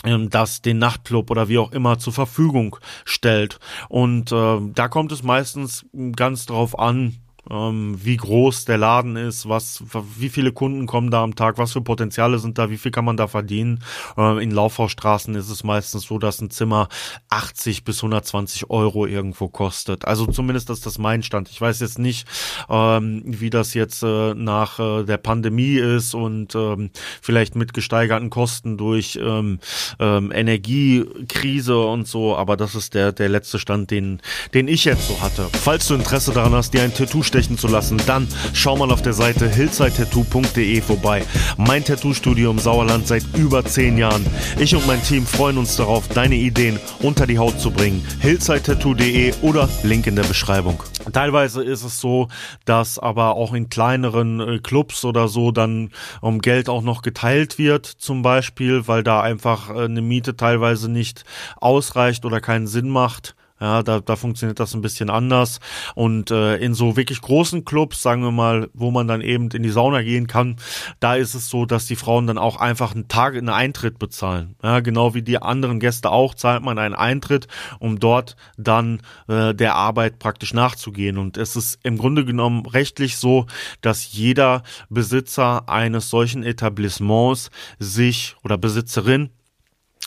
ähm, 0.04 0.30
das 0.30 0.62
den 0.62 0.78
Nachtclub 0.78 1.30
oder 1.30 1.50
wie 1.50 1.58
auch 1.58 1.72
immer 1.72 2.00
zur 2.00 2.14
Verfügung 2.14 2.78
stellt. 3.06 3.60
Und 3.90 4.32
äh, 4.32 4.58
da 4.74 4.88
kommt 4.88 5.12
es 5.12 5.24
meistens 5.24 5.86
ganz 6.16 6.46
drauf 6.46 6.78
an, 6.78 7.18
ähm, 7.50 7.98
wie 8.04 8.18
groß 8.18 8.66
der 8.66 8.78
Laden 8.78 9.16
ist, 9.16 9.48
was, 9.50 9.84
wie 10.18 10.30
viele 10.30 10.52
Kunden 10.52 10.86
kommen 10.86 11.12
da 11.12 11.24
am 11.24 11.36
Tag, 11.36 11.58
was 11.58 11.74
für 11.74 11.82
Potenziale 11.82 12.40
sind 12.40 12.58
da, 12.58 12.70
wie 12.70 12.78
viel 12.78 12.92
kann 12.92 13.06
man 13.06 13.18
da 13.18 13.28
verdienen. 13.28 13.84
Äh, 14.18 14.44
in 14.44 14.52
Laufhausstraßen 14.52 15.36
ist 15.36 15.50
es 15.50 15.64
meistens 15.64 16.04
so, 16.04 16.18
dass 16.20 16.42
ein 16.42 16.50
Zimmer 16.50 16.90
80 17.30 17.84
bis 17.84 17.98
120 17.98 18.70
Euro 18.70 19.06
irgendwo 19.06 19.48
kostet. 19.48 20.06
Also 20.06 20.26
zumindest 20.26 20.70
ist 20.70 20.86
das 20.86 20.98
mein 20.98 21.24
Stand. 21.24 21.50
Ich 21.50 21.60
weiß 21.60 21.80
jetzt 21.80 22.00
nicht, 22.00 22.28
ähm, 22.70 23.24
wie 23.26 23.50
das 23.50 23.74
jetzt 23.74 24.04
äh, 24.04 24.34
nach 24.34 24.80
äh, 24.80 25.04
der 25.04 25.18
Pandemie 25.18 25.76
ist 25.76 26.14
und 26.14 26.56
ähm, 26.56 26.92
vielleicht 27.22 27.56
mit 27.56 27.74
gesteigerten 27.74 28.30
Kosten 28.30 28.78
durch 28.78 29.20
ähm, 29.22 29.60
ähm, 30.00 30.32
Energiekrise 30.32 31.80
und 31.80 32.08
so, 32.08 32.36
aber 32.36 32.58
das 32.58 32.76
ist 32.76 32.94
der, 32.94 33.12
der 33.12 33.30
letzte 33.30 33.60
Stand, 33.60 33.92
den, 33.92 34.22
den 34.54 34.68
ich 34.68 34.86
jetzt 34.86 35.08
so 35.08 35.22
hatte. 35.22 35.48
Falls 35.54 35.88
du 35.88 35.96
Interesse 35.96 36.32
daran 36.32 36.54
hast, 36.54 36.74
dir 36.74 36.84
ein 36.84 36.94
Tattoo 36.94 37.24
stechen 37.40 37.58
zu 37.58 37.70
lassen, 37.70 38.02
dann 38.06 38.28
schau 38.52 38.76
mal 38.76 38.92
auf 38.92 39.02
der 39.02 39.14
Seite 39.14 39.48
hillsidetattoo.de 39.48 40.82
vorbei. 40.82 41.24
Mein 41.56 41.86
Tattoo-Studio 41.86 42.52
im 42.52 42.60
Sauerland 42.60 43.08
seit 43.08 43.24
über 43.38 43.64
zehn 43.64 43.98
Jahren. 43.98 44.26
Ich 44.60 44.76
und 44.76 44.86
mein 44.88 45.02
Team 45.04 45.26
freuen 45.26 45.58
uns 45.58 45.78
darauf, 45.78 46.10
deine 46.10 46.36
Ideen 46.36 46.82
unter 47.02 47.26
die 47.26 47.40
Haut 47.40 47.58
zu 47.58 47.72
bringen. 47.72 48.06
hillsidetattoo.de 48.20 49.36
oder 49.42 49.70
Link 49.84 50.06
in 50.06 50.18
der 50.18 50.24
Beschreibung. 50.24 50.84
Teilweise 51.14 51.64
ist 51.64 51.86
es 51.86 52.02
so, 52.02 52.28
dass 52.66 53.00
aber 53.00 53.36
auch 53.36 53.54
in 53.54 53.70
kleineren 53.70 54.42
äh, 54.42 54.60
Clubs 54.60 55.06
oder 55.06 55.30
so 55.30 55.52
dann 55.52 55.92
um 56.20 56.40
Geld 56.42 56.68
auch 56.68 56.82
noch 56.82 57.02
geteilt 57.02 57.58
wird, 57.58 57.86
zum 57.86 58.22
Beispiel, 58.22 58.86
weil 58.90 59.02
da 59.02 59.22
einfach 59.22 59.70
äh, 59.70 59.86
eine 59.86 60.02
Miete 60.02 60.36
teilweise 60.36 60.92
nicht 60.92 61.24
ausreicht 61.56 62.26
oder 62.26 62.42
keinen 62.42 62.68
Sinn 62.68 62.90
macht. 62.90 63.36
Ja, 63.60 63.84
da, 63.84 64.00
da 64.00 64.16
funktioniert 64.16 64.60
das 64.60 64.74
ein 64.74 64.82
bisschen 64.82 65.10
anders. 65.10 65.60
Und 65.96 66.32
äh, 66.32 66.58
in 66.58 66.74
so 66.74 66.96
wirklich 66.96 67.22
großen 67.22 67.66
Clubs, 67.66 68.02
sagen 68.02 68.22
wir 68.22 68.32
mal, 68.32 68.70
wo 68.74 68.92
man 68.92 69.08
dann 69.08 69.22
eben 69.22 69.50
in 69.50 69.64
die 69.64 69.70
Sauna 69.70 70.02
gehen 70.02 70.28
kann, 70.28 70.56
da 71.00 71.16
ist 71.16 71.34
es 71.34 71.50
so, 71.50 71.66
dass 71.66 71.86
die 71.86 71.96
Frauen 71.96 72.28
dann 72.28 72.38
auch 72.38 72.58
einfach 72.58 72.96
einen 72.96 73.08
Tag 73.08 73.36
einen 73.36 73.50
Eintritt 73.50 74.00
bezahlen. 74.00 74.56
Ja, 74.64 74.80
genau 74.80 75.14
wie 75.14 75.22
die 75.22 75.42
anderen 75.42 75.80
Gäste 75.80 76.12
auch, 76.12 76.36
zahlt 76.36 76.64
man 76.64 76.80
einen 76.80 76.96
Eintritt, 76.96 77.48
um 77.80 78.00
dort 78.00 78.36
dann 78.58 79.02
äh, 79.28 79.54
der 79.54 79.76
Arbeit 79.76 80.20
praktisch 80.20 80.54
nachzugehen. 80.54 81.18
Und 81.18 81.38
es 81.38 81.56
ist 81.56 81.80
im 81.84 81.98
Grunde 81.98 82.26
genommen 82.26 82.66
rechtlich 82.66 83.18
so, 83.18 83.46
dass 83.82 84.14
jeder 84.14 84.64
Besitzer 84.90 85.68
eines 85.68 86.10
solchen 86.10 86.44
Etablissements 86.44 87.50
sich 87.78 88.36
oder 88.44 88.58
Besitzerin 88.58 89.30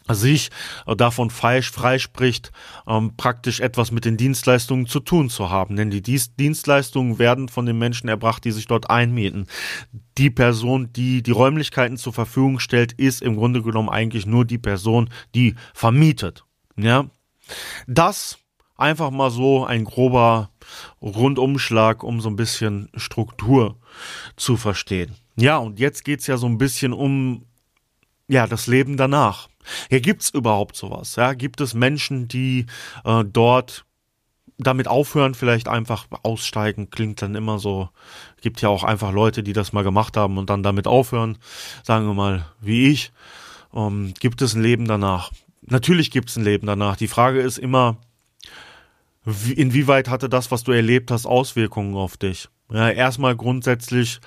sich 0.09 0.51
davon 0.97 1.31
freispricht, 1.31 2.53
ähm, 2.87 3.17
praktisch 3.17 3.61
etwas 3.61 3.93
mit 3.93 4.05
den 4.05 4.17
Dienstleistungen 4.17 4.87
zu 4.87 5.01
tun 5.01 5.31
zu 5.31 5.51
haben. 5.51 5.77
Denn 5.77 5.91
die 5.91 6.03
Dienstleistungen 6.03 7.19
werden 7.19 7.49
von 7.49 7.67
den 7.67 7.79
Menschen 7.79 8.09
erbracht, 8.09 8.45
die 8.45 8.53
sich 8.53 8.67
dort 8.67 8.91
einmieten. 8.91 9.47
Die 10.19 10.31
Person, 10.31 10.93
die 10.93 11.23
die 11.23 11.31
Räumlichkeiten 11.31 11.97
zur 11.97 12.13
Verfügung 12.13 12.59
stellt, 12.59 12.93
ist 12.93 13.23
im 13.23 13.37
Grunde 13.37 13.63
genommen 13.63 13.89
eigentlich 13.89 14.27
nur 14.27 14.45
die 14.45 14.59
Person, 14.59 15.09
die 15.35 15.55
vermietet. 15.75 16.45
Ja, 16.77 17.07
das 17.87 18.39
einfach 18.77 19.11
mal 19.11 19.31
so 19.31 19.65
ein 19.65 19.85
grober 19.85 20.51
Rundumschlag, 21.01 22.03
um 22.03 22.21
so 22.21 22.29
ein 22.29 22.37
bisschen 22.37 22.89
Struktur 22.97 23.79
zu 24.37 24.57
verstehen. 24.57 25.15
Ja, 25.37 25.59
und 25.59 25.79
jetzt 25.79 26.05
geht's 26.05 26.27
ja 26.27 26.37
so 26.37 26.47
ein 26.47 26.59
bisschen 26.59 26.93
um 26.93 27.47
ja 28.29 28.47
das 28.47 28.67
Leben 28.67 28.97
danach. 28.97 29.49
Ja, 29.91 29.99
gibt's 29.99 30.31
überhaupt 30.31 30.77
sowas? 30.77 31.17
Ja, 31.17 31.35
gibt 31.35 31.61
es 31.61 31.75
Menschen, 31.75 32.29
die 32.29 32.67
äh, 33.05 33.25
dort 33.25 33.85
damit 34.59 34.89
aufhören, 34.89 35.35
vielleicht 35.35 35.69
einfach 35.69 36.07
aussteigen, 36.23 36.91
klingt 36.91 37.23
dann 37.23 37.35
immer 37.35 37.59
so. 37.59 37.89
Gibt 38.41 38.61
ja 38.61 38.69
auch 38.69 38.85
einfach 38.85 39.13
Leute, 39.13 39.43
die 39.43 39.53
das 39.53 39.73
mal 39.73 39.83
gemacht 39.83 40.17
haben 40.17 40.39
und 40.39 40.51
dann 40.51 40.63
damit 40.63 40.87
aufhören, 40.87 41.39
sagen 41.83 42.07
wir 42.07 42.15
mal, 42.15 42.47
wie 42.61 42.89
ich. 42.89 43.13
Ähm, 43.75 44.15
gibt 44.21 44.43
es 44.43 44.55
ein 44.55 44.63
Leben 44.63 44.87
danach? 44.87 45.33
Natürlich 45.63 46.11
gibt 46.11 46.31
es 46.31 46.37
ein 46.37 46.45
Leben 46.45 46.67
danach. 46.67 46.97
Die 46.97 47.09
Frage 47.09 47.41
ist 47.41 47.59
immer, 47.59 47.97
wie, 49.25 49.53
inwieweit 49.53 50.09
hatte 50.09 50.29
das, 50.29 50.51
was 50.51 50.65
du 50.65 50.73
erlebt 50.73 51.11
hast, 51.11 51.27
Auswirkungen 51.27 51.95
auf 51.95 52.17
dich? 52.17 52.49
Ja, 52.71 52.91
erstmal 52.91 53.37
grundsätzlich 53.37 54.21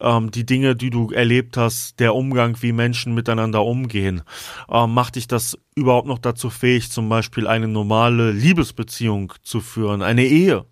ähm, 0.00 0.30
die 0.30 0.46
Dinge, 0.46 0.76
die 0.76 0.90
du 0.90 1.10
erlebt 1.10 1.56
hast, 1.56 2.00
der 2.00 2.14
Umgang, 2.14 2.56
wie 2.60 2.72
Menschen 2.72 3.14
miteinander 3.14 3.64
umgehen. 3.64 4.22
Ähm, 4.70 4.92
macht 4.94 5.16
dich 5.16 5.26
das 5.26 5.58
überhaupt 5.74 6.06
noch 6.06 6.18
dazu 6.18 6.50
fähig, 6.50 6.90
zum 6.90 7.08
Beispiel 7.08 7.46
eine 7.46 7.68
normale 7.68 8.32
Liebesbeziehung 8.32 9.32
zu 9.42 9.60
führen, 9.60 10.02
eine 10.02 10.24
Ehe? 10.24 10.64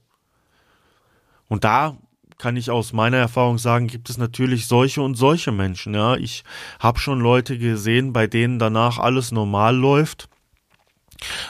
Und 1.49 1.65
da 1.65 1.97
kann 2.39 2.57
ich 2.57 2.71
aus 2.71 2.93
meiner 2.93 3.19
Erfahrung 3.19 3.59
sagen, 3.59 3.87
gibt 3.87 4.11
es 4.11 4.19
natürlich 4.19 4.67
solche 4.67 5.03
und 5.03 5.15
solche 5.15 5.53
Menschen. 5.53 5.95
Ja, 5.95 6.17
ich 6.17 6.43
habe 6.81 6.99
schon 6.99 7.21
Leute 7.21 7.57
gesehen, 7.59 8.13
bei 8.13 8.27
denen 8.27 8.59
danach 8.59 8.99
alles 8.99 9.31
normal 9.31 9.77
läuft 9.77 10.29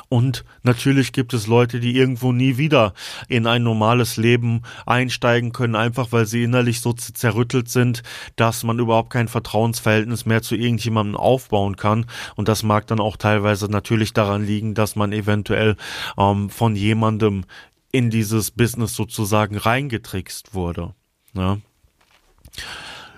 Und 0.08 0.44
natürlich 0.62 1.12
gibt 1.12 1.34
es 1.34 1.46
Leute, 1.46 1.80
die 1.80 1.96
irgendwo 1.96 2.32
nie 2.32 2.56
wieder 2.56 2.94
in 3.28 3.46
ein 3.46 3.62
normales 3.62 4.16
Leben 4.16 4.62
einsteigen 4.86 5.52
können, 5.52 5.74
einfach 5.74 6.12
weil 6.12 6.26
sie 6.26 6.42
innerlich 6.42 6.80
so 6.80 6.92
zerrüttelt 6.92 7.68
sind, 7.68 8.02
dass 8.36 8.64
man 8.64 8.78
überhaupt 8.78 9.10
kein 9.10 9.28
Vertrauensverhältnis 9.28 10.26
mehr 10.26 10.42
zu 10.42 10.54
irgendjemandem 10.54 11.16
aufbauen 11.16 11.76
kann. 11.76 12.06
Und 12.36 12.48
das 12.48 12.62
mag 12.62 12.86
dann 12.86 13.00
auch 13.00 13.16
teilweise 13.16 13.70
natürlich 13.70 14.12
daran 14.12 14.44
liegen, 14.44 14.74
dass 14.74 14.96
man 14.96 15.12
eventuell 15.12 15.76
ähm, 16.18 16.50
von 16.50 16.76
jemandem 16.76 17.44
in 17.92 18.10
dieses 18.10 18.50
Business 18.50 18.96
sozusagen 18.96 19.56
reingetrickst 19.56 20.54
wurde. 20.54 20.94
Ja. 21.34 21.58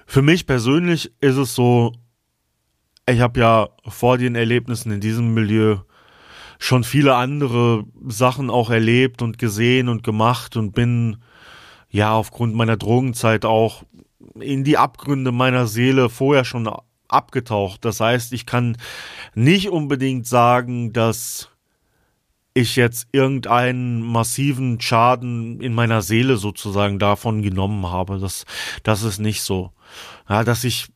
Für 0.06 0.22
mich 0.22 0.46
persönlich 0.46 1.12
ist 1.20 1.36
es 1.36 1.54
so, 1.54 1.92
ich 3.08 3.20
habe 3.20 3.40
ja 3.40 3.68
vor 3.86 4.18
den 4.18 4.34
Erlebnissen 4.34 4.92
in 4.92 5.00
diesem 5.00 5.34
Milieu 5.34 5.78
schon 6.64 6.82
viele 6.82 7.14
andere 7.14 7.84
Sachen 8.06 8.48
auch 8.48 8.70
erlebt 8.70 9.20
und 9.20 9.38
gesehen 9.38 9.90
und 9.90 10.02
gemacht 10.02 10.56
und 10.56 10.72
bin 10.72 11.18
ja 11.90 12.14
aufgrund 12.14 12.54
meiner 12.54 12.78
Drogenzeit 12.78 13.44
auch 13.44 13.82
in 14.40 14.64
die 14.64 14.78
Abgründe 14.78 15.30
meiner 15.30 15.66
Seele 15.66 16.08
vorher 16.08 16.46
schon 16.46 16.70
abgetaucht. 17.06 17.84
Das 17.84 18.00
heißt, 18.00 18.32
ich 18.32 18.46
kann 18.46 18.78
nicht 19.34 19.68
unbedingt 19.68 20.26
sagen, 20.26 20.94
dass 20.94 21.50
ich 22.54 22.76
jetzt 22.76 23.08
irgendeinen 23.12 24.00
massiven 24.00 24.80
Schaden 24.80 25.60
in 25.60 25.74
meiner 25.74 26.00
Seele 26.00 26.38
sozusagen 26.38 26.98
davon 26.98 27.42
genommen 27.42 27.88
habe. 27.88 28.18
Das, 28.18 28.46
das 28.82 29.02
ist 29.02 29.18
nicht 29.18 29.42
so. 29.42 29.70
Ja, 30.30 30.44
dass 30.44 30.64
ich 30.64 30.86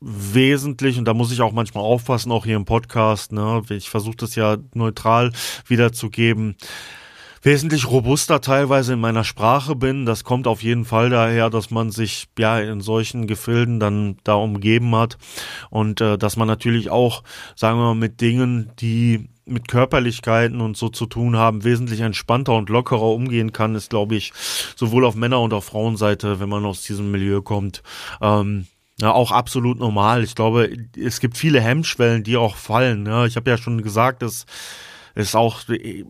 wesentlich, 0.00 0.98
und 0.98 1.06
da 1.06 1.14
muss 1.14 1.32
ich 1.32 1.40
auch 1.40 1.52
manchmal 1.52 1.84
aufpassen, 1.84 2.32
auch 2.32 2.44
hier 2.44 2.56
im 2.56 2.64
Podcast, 2.64 3.32
ne, 3.32 3.62
ich 3.70 3.90
versuche 3.90 4.16
das 4.16 4.34
ja 4.34 4.56
neutral 4.74 5.32
wiederzugeben, 5.66 6.56
wesentlich 7.42 7.90
robuster 7.90 8.40
teilweise 8.40 8.94
in 8.94 9.00
meiner 9.00 9.24
Sprache 9.24 9.74
bin. 9.74 10.06
Das 10.06 10.24
kommt 10.24 10.46
auf 10.46 10.62
jeden 10.62 10.84
Fall 10.84 11.10
daher, 11.10 11.50
dass 11.50 11.70
man 11.70 11.90
sich 11.90 12.28
ja 12.38 12.60
in 12.60 12.80
solchen 12.80 13.26
Gefilden 13.26 13.80
dann 13.80 14.16
da 14.24 14.34
umgeben 14.34 14.94
hat. 14.94 15.18
Und 15.70 16.00
äh, 16.00 16.16
dass 16.16 16.36
man 16.36 16.48
natürlich 16.48 16.90
auch, 16.90 17.24
sagen 17.56 17.78
wir 17.78 17.86
mal, 17.86 17.94
mit 17.94 18.20
Dingen, 18.20 18.70
die 18.78 19.28
mit 19.44 19.66
Körperlichkeiten 19.66 20.60
und 20.60 20.76
so 20.76 20.88
zu 20.88 21.06
tun 21.06 21.36
haben, 21.36 21.64
wesentlich 21.64 22.00
entspannter 22.00 22.54
und 22.54 22.68
lockerer 22.68 23.02
umgehen 23.02 23.52
kann, 23.52 23.74
ist, 23.74 23.90
glaube 23.90 24.14
ich, 24.14 24.32
sowohl 24.76 25.04
auf 25.04 25.16
Männer- 25.16 25.40
und 25.40 25.52
auf 25.52 25.64
Frauenseite, 25.64 26.38
wenn 26.38 26.48
man 26.48 26.64
aus 26.64 26.82
diesem 26.82 27.10
Milieu 27.10 27.42
kommt, 27.42 27.82
ähm, 28.20 28.66
ja, 29.02 29.10
auch 29.10 29.32
absolut 29.32 29.80
normal. 29.80 30.22
Ich 30.22 30.36
glaube, 30.36 30.70
es 30.96 31.18
gibt 31.18 31.36
viele 31.36 31.60
Hemmschwellen, 31.60 32.22
die 32.22 32.36
auch 32.36 32.54
fallen. 32.54 33.04
Ja, 33.04 33.26
ich 33.26 33.34
habe 33.34 33.50
ja 33.50 33.58
schon 33.58 33.82
gesagt, 33.82 34.22
dass 34.22 34.46
es 35.14 35.34
auch 35.34 35.68
äh, 35.68 36.04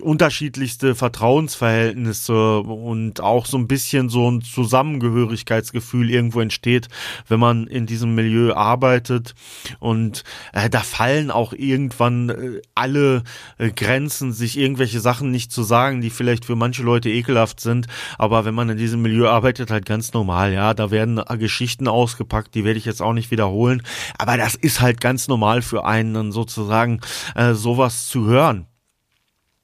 unterschiedlichste 0.00 0.94
Vertrauensverhältnisse 0.94 2.60
und 2.60 3.20
auch 3.20 3.46
so 3.46 3.58
ein 3.58 3.66
bisschen 3.66 4.08
so 4.08 4.30
ein 4.30 4.42
Zusammengehörigkeitsgefühl 4.42 6.10
irgendwo 6.10 6.40
entsteht, 6.40 6.88
wenn 7.28 7.40
man 7.40 7.66
in 7.66 7.86
diesem 7.86 8.14
Milieu 8.14 8.54
arbeitet. 8.54 9.34
Und 9.78 10.24
äh, 10.52 10.70
da 10.70 10.80
fallen 10.80 11.30
auch 11.30 11.52
irgendwann 11.52 12.28
äh, 12.30 12.62
alle 12.74 13.22
äh, 13.58 13.70
Grenzen, 13.70 14.32
sich 14.32 14.56
irgendwelche 14.58 15.00
Sachen 15.00 15.30
nicht 15.30 15.52
zu 15.52 15.62
sagen, 15.62 16.00
die 16.00 16.10
vielleicht 16.10 16.44
für 16.44 16.56
manche 16.56 16.82
Leute 16.82 17.10
ekelhaft 17.10 17.60
sind. 17.60 17.86
Aber 18.18 18.44
wenn 18.44 18.54
man 18.54 18.68
in 18.68 18.78
diesem 18.78 19.02
Milieu 19.02 19.28
arbeitet, 19.28 19.70
halt 19.70 19.86
ganz 19.86 20.12
normal. 20.12 20.52
Ja, 20.52 20.74
da 20.74 20.90
werden 20.90 21.18
äh, 21.18 21.38
Geschichten 21.38 21.88
ausgepackt, 21.88 22.54
die 22.54 22.64
werde 22.64 22.78
ich 22.78 22.84
jetzt 22.84 23.02
auch 23.02 23.12
nicht 23.12 23.30
wiederholen. 23.30 23.82
Aber 24.18 24.36
das 24.36 24.54
ist 24.54 24.80
halt 24.80 25.00
ganz 25.00 25.28
normal 25.28 25.62
für 25.62 25.84
einen 25.84 26.14
dann 26.14 26.32
sozusagen 26.32 27.00
äh, 27.34 27.54
so 27.54 27.78
sowas 27.80 28.08
zu 28.08 28.26
hören. 28.26 28.66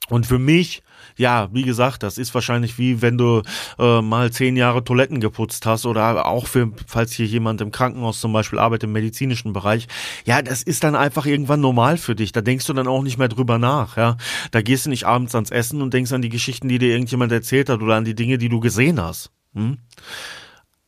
Und 0.08 0.24
für 0.24 0.38
mich, 0.38 0.82
ja, 1.16 1.48
wie 1.52 1.64
gesagt, 1.64 2.02
das 2.02 2.16
ist 2.16 2.32
wahrscheinlich 2.32 2.78
wie 2.78 3.02
wenn 3.02 3.18
du 3.18 3.42
äh, 3.78 4.00
mal 4.00 4.30
zehn 4.30 4.56
Jahre 4.56 4.84
Toiletten 4.84 5.20
geputzt 5.20 5.66
hast 5.66 5.84
oder 5.84 6.26
auch 6.26 6.46
für, 6.46 6.70
falls 6.86 7.12
hier 7.12 7.26
jemand 7.26 7.60
im 7.60 7.72
Krankenhaus 7.72 8.20
zum 8.20 8.32
Beispiel 8.32 8.60
arbeitet 8.60 8.84
im 8.84 8.92
medizinischen 8.92 9.52
Bereich, 9.52 9.88
ja, 10.24 10.40
das 10.42 10.62
ist 10.62 10.84
dann 10.84 10.94
einfach 10.94 11.26
irgendwann 11.26 11.60
normal 11.60 11.98
für 11.98 12.14
dich. 12.14 12.32
Da 12.32 12.40
denkst 12.40 12.66
du 12.66 12.72
dann 12.72 12.86
auch 12.86 13.02
nicht 13.02 13.18
mehr 13.18 13.28
drüber 13.28 13.58
nach, 13.58 13.96
ja. 13.96 14.16
Da 14.52 14.62
gehst 14.62 14.86
du 14.86 14.90
nicht 14.90 15.04
abends 15.04 15.34
ans 15.34 15.50
Essen 15.50 15.82
und 15.82 15.92
denkst 15.92 16.12
an 16.12 16.22
die 16.22 16.30
Geschichten, 16.30 16.68
die 16.68 16.78
dir 16.78 16.92
irgendjemand 16.92 17.32
erzählt 17.32 17.68
hat 17.68 17.82
oder 17.82 17.96
an 17.96 18.04
die 18.04 18.14
Dinge, 18.14 18.38
die 18.38 18.48
du 18.48 18.60
gesehen 18.60 19.02
hast. 19.02 19.32
Hm? 19.54 19.78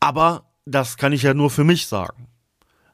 Aber 0.00 0.44
das 0.64 0.97
kann 0.97 1.12
ich 1.12 1.23
ja 1.25 1.35
nur 1.35 1.50
für 1.50 1.64
mich 1.64 1.88
sagen. 1.88 2.27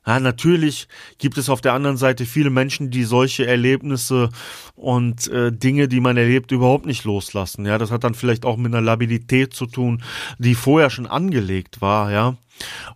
Ja, 0.06 0.20
natürlich 0.20 0.86
gibt 1.18 1.38
es 1.38 1.48
auf 1.48 1.62
der 1.62 1.72
anderen 1.72 1.96
Seite 1.96 2.26
viele 2.26 2.50
Menschen, 2.50 2.90
die 2.90 3.04
solche 3.04 3.46
Erlebnisse 3.46 4.28
und 4.74 5.28
äh, 5.28 5.50
Dinge, 5.50 5.88
die 5.88 6.00
man 6.00 6.16
erlebt, 6.16 6.52
überhaupt 6.52 6.84
nicht 6.84 7.04
loslassen. 7.04 7.64
Ja, 7.64 7.78
das 7.78 7.90
hat 7.90 8.04
dann 8.04 8.14
vielleicht 8.14 8.44
auch 8.44 8.58
mit 8.58 8.74
einer 8.74 8.82
Labilität 8.82 9.54
zu 9.54 9.66
tun, 9.66 10.02
die 10.38 10.54
vorher 10.54 10.90
schon 10.90 11.06
angelegt 11.06 11.80
war. 11.80 12.12
Ja, 12.12 12.36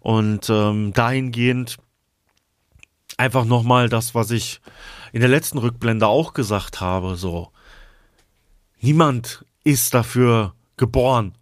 und 0.01 0.51
ähm, 0.51 0.93
dahingehend 0.93 1.79
einfach 3.17 3.45
nochmal 3.45 3.89
das, 3.89 4.15
was 4.15 4.31
ich 4.31 4.61
in 5.13 5.21
der 5.21 5.31
letzten 5.31 5.59
Rückblende 5.59 6.07
auch 6.07 6.35
gesagt 6.35 6.81
habe. 6.81 7.17
So, 7.17 7.51
niemand 8.81 9.45
ist 9.65 9.95
dafür 9.95 10.55
geboren. 10.77 11.35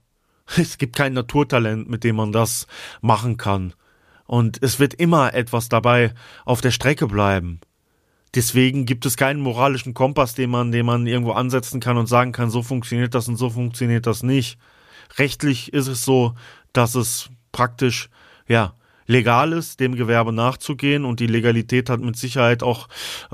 Es 0.57 0.79
gibt 0.79 0.94
kein 0.94 1.12
Naturtalent, 1.12 1.88
mit 1.88 2.05
dem 2.05 2.14
man 2.16 2.31
das 2.31 2.68
machen 3.00 3.37
kann. 3.37 3.74
Und 4.27 4.62
es 4.62 4.79
wird 4.79 4.95
immer 4.95 5.35
etwas 5.35 5.69
dabei 5.69 6.12
auf 6.45 6.61
der 6.61 6.71
Strecke 6.71 7.07
bleiben. 7.07 7.61
Deswegen 8.35 8.85
gibt 8.85 9.07
es 9.07 9.17
keinen 9.17 9.41
moralischen 9.41 9.95
Kompass, 9.95 10.35
den 10.35 10.51
man, 10.51 10.73
den 10.73 10.85
man 10.85 11.07
irgendwo 11.07 11.33
ansetzen 11.33 11.81
kann 11.81 11.97
und 11.97 12.07
sagen 12.07 12.33
kann, 12.33 12.51
so 12.51 12.62
funktioniert 12.62 13.15
das 13.15 13.29
und 13.29 13.37
so 13.37 13.51
funktioniert 13.51 14.07
das 14.07 14.23
nicht. 14.23 14.59
Rechtlich 15.17 15.73
ist 15.73 15.87
es 15.87 16.05
so, 16.05 16.35
dass 16.73 16.95
es 16.95 17.31
praktisch, 17.53 18.11
ja, 18.47 18.75
legal 19.07 19.53
ist, 19.53 19.81
dem 19.81 19.95
Gewerbe 19.95 20.33
nachzugehen 20.33 21.05
und 21.05 21.21
die 21.21 21.29
Legalität 21.29 21.89
hat 21.89 22.01
mit 22.01 22.17
Sicherheit 22.17 22.62
auch 22.62 22.89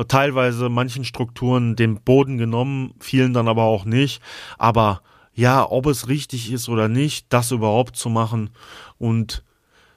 teilweise 0.06 0.68
manchen 0.68 1.04
Strukturen 1.04 1.76
den 1.76 2.00
Boden 2.02 2.38
genommen, 2.38 2.94
vielen 3.00 3.32
dann 3.32 3.48
aber 3.48 3.64
auch 3.64 3.84
nicht. 3.84 4.22
Aber 4.58 5.02
ja, 5.34 5.68
ob 5.68 5.86
es 5.86 6.08
richtig 6.08 6.52
ist 6.52 6.68
oder 6.68 6.88
nicht, 6.88 7.26
das 7.30 7.50
überhaupt 7.50 7.96
zu 7.96 8.10
machen 8.10 8.50
und 8.98 9.42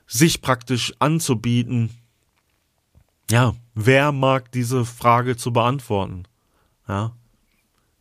sich 0.08 0.42
praktisch 0.42 0.94
anzubieten. 1.00 1.90
Ja, 3.30 3.56
wer 3.74 4.12
mag 4.12 4.52
diese 4.52 4.86
Frage 4.86 5.36
zu 5.36 5.52
beantworten? 5.52 6.24
Ja. 6.88 7.14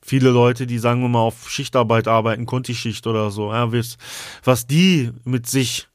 Viele 0.02 0.30
Leute, 0.30 0.66
die 0.66 0.78
sagen 0.78 1.00
wir 1.00 1.08
mal 1.08 1.20
auf 1.20 1.48
Schichtarbeit 1.48 2.08
arbeiten, 2.08 2.44
Kontischicht 2.44 3.06
oder 3.06 3.30
so, 3.30 3.52
ja, 3.52 3.72
was 4.42 4.66
die 4.66 5.12
mit 5.24 5.46
sich 5.46 5.88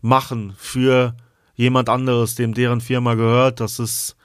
machen 0.00 0.54
für 0.58 1.14
jemand 1.54 1.88
anderes, 1.88 2.34
dem 2.34 2.54
deren 2.54 2.80
Firma 2.80 3.14
gehört, 3.14 3.60
das 3.60 3.78
ist, 3.78 4.16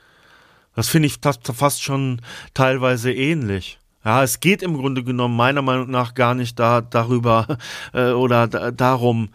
das 0.76 0.90
finde 0.90 1.08
ich 1.08 1.20
fast 1.22 1.84
schon 1.84 2.22
teilweise 2.56 3.14
ähnlich. 3.14 3.78
Ja, 4.04 4.24
es 4.24 4.40
geht 4.40 4.64
im 4.64 4.78
Grunde 4.78 5.04
genommen 5.04 5.36
meiner 5.36 5.62
Meinung 5.62 5.92
nach 5.92 6.14
gar 6.14 6.34
nicht 6.34 6.58
da 6.58 6.82
darüber 6.82 7.58
äh, 7.94 8.12
oder 8.12 8.48
da, 8.48 8.72
darum, 8.72 9.30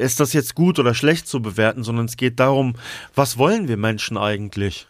ist 0.00 0.20
das 0.20 0.32
jetzt 0.32 0.54
gut 0.54 0.78
oder 0.78 0.94
schlecht 0.94 1.28
zu 1.28 1.40
bewerten, 1.40 1.84
sondern 1.84 2.06
es 2.06 2.16
geht 2.16 2.40
darum, 2.40 2.74
was 3.14 3.38
wollen 3.38 3.68
wir 3.68 3.76
Menschen 3.76 4.16
eigentlich? 4.16 4.88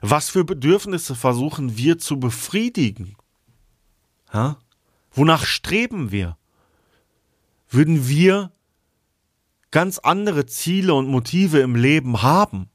Was 0.00 0.28
für 0.30 0.44
Bedürfnisse 0.44 1.14
versuchen 1.14 1.76
wir 1.76 1.98
zu 1.98 2.20
befriedigen? 2.20 3.16
Ja? 4.32 4.58
Wonach 5.12 5.44
streben 5.44 6.10
wir? 6.10 6.36
Würden 7.68 8.08
wir 8.08 8.52
ganz 9.70 9.98
andere 9.98 10.46
Ziele 10.46 10.94
und 10.94 11.08
Motive 11.08 11.58
im 11.60 11.74
Leben 11.74 12.22
haben, 12.22 12.70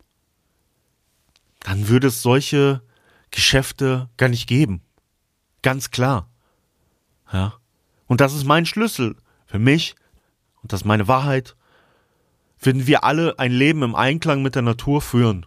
dann 1.61 1.87
würde 1.87 2.07
es 2.07 2.21
solche 2.21 2.81
Geschäfte 3.29 4.09
gar 4.17 4.29
nicht 4.29 4.47
geben. 4.47 4.81
Ganz 5.61 5.91
klar. 5.91 6.29
Ja. 7.31 7.53
Und 8.07 8.19
das 8.19 8.33
ist 8.33 8.45
mein 8.45 8.65
Schlüssel 8.65 9.15
für 9.45 9.59
mich 9.59 9.95
und 10.61 10.71
das 10.71 10.81
ist 10.81 10.85
meine 10.85 11.07
Wahrheit, 11.07 11.55
würden 12.59 12.87
wir 12.87 13.03
alle 13.03 13.39
ein 13.39 13.51
Leben 13.51 13.81
im 13.83 13.95
Einklang 13.95 14.41
mit 14.41 14.55
der 14.55 14.61
Natur 14.61 15.01
führen, 15.01 15.45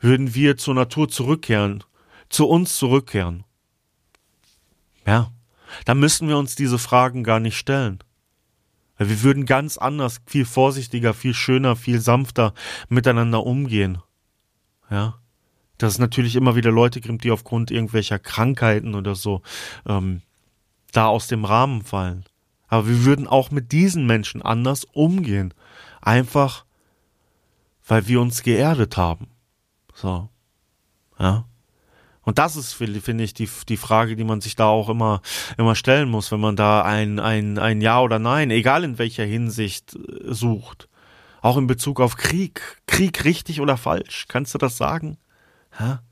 würden 0.00 0.34
wir 0.34 0.56
zur 0.56 0.74
Natur 0.74 1.08
zurückkehren, 1.08 1.84
zu 2.28 2.46
uns 2.46 2.76
zurückkehren. 2.76 3.44
Ja, 5.06 5.32
dann 5.84 5.98
müssten 5.98 6.28
wir 6.28 6.38
uns 6.38 6.54
diese 6.54 6.78
Fragen 6.78 7.24
gar 7.24 7.40
nicht 7.40 7.56
stellen. 7.56 7.98
Wir 8.98 9.22
würden 9.22 9.44
ganz 9.44 9.76
anders, 9.76 10.20
viel 10.26 10.46
vorsichtiger, 10.46 11.12
viel 11.12 11.34
schöner, 11.34 11.76
viel 11.76 12.00
sanfter 12.00 12.54
miteinander 12.88 13.44
umgehen. 13.44 13.98
Ja. 14.90 15.18
Dass 15.76 15.94
es 15.94 15.98
natürlich 15.98 16.36
immer 16.36 16.56
wieder 16.56 16.70
Leute 16.70 17.02
gibt, 17.02 17.24
die 17.24 17.30
aufgrund 17.30 17.70
irgendwelcher 17.70 18.18
Krankheiten 18.18 18.94
oder 18.94 19.14
so 19.14 19.42
ähm, 19.86 20.22
da 20.92 21.06
aus 21.06 21.26
dem 21.26 21.44
Rahmen 21.44 21.82
fallen. 21.82 22.24
Aber 22.68 22.88
wir 22.88 23.04
würden 23.04 23.26
auch 23.26 23.50
mit 23.50 23.72
diesen 23.72 24.06
Menschen 24.06 24.42
anders 24.42 24.84
umgehen. 24.84 25.54
Einfach, 26.00 26.64
weil 27.86 28.06
wir 28.08 28.20
uns 28.20 28.42
geerdet 28.42 28.96
haben. 28.96 29.28
So. 29.94 30.28
Ja. 31.18 31.46
Und 32.22 32.38
das 32.38 32.56
ist, 32.56 32.72
finde 32.72 33.22
ich, 33.22 33.34
die, 33.34 33.48
die 33.68 33.76
Frage, 33.76 34.16
die 34.16 34.24
man 34.24 34.40
sich 34.40 34.56
da 34.56 34.66
auch 34.66 34.88
immer, 34.88 35.22
immer 35.58 35.76
stellen 35.76 36.10
muss, 36.10 36.32
wenn 36.32 36.40
man 36.40 36.56
da 36.56 36.82
ein, 36.82 37.20
ein, 37.20 37.56
ein 37.56 37.80
Ja 37.80 38.00
oder 38.00 38.18
Nein, 38.18 38.50
egal 38.50 38.82
in 38.82 38.98
welcher 38.98 39.24
Hinsicht, 39.24 39.94
äh, 39.94 40.34
sucht. 40.34 40.88
Auch 41.40 41.56
in 41.56 41.68
Bezug 41.68 42.00
auf 42.00 42.16
Krieg. 42.16 42.60
Krieg 42.88 43.24
richtig 43.24 43.60
oder 43.60 43.76
falsch? 43.76 44.26
Kannst 44.26 44.52
du 44.54 44.58
das 44.58 44.76
sagen? 44.76 45.18
Ja? 45.78 46.02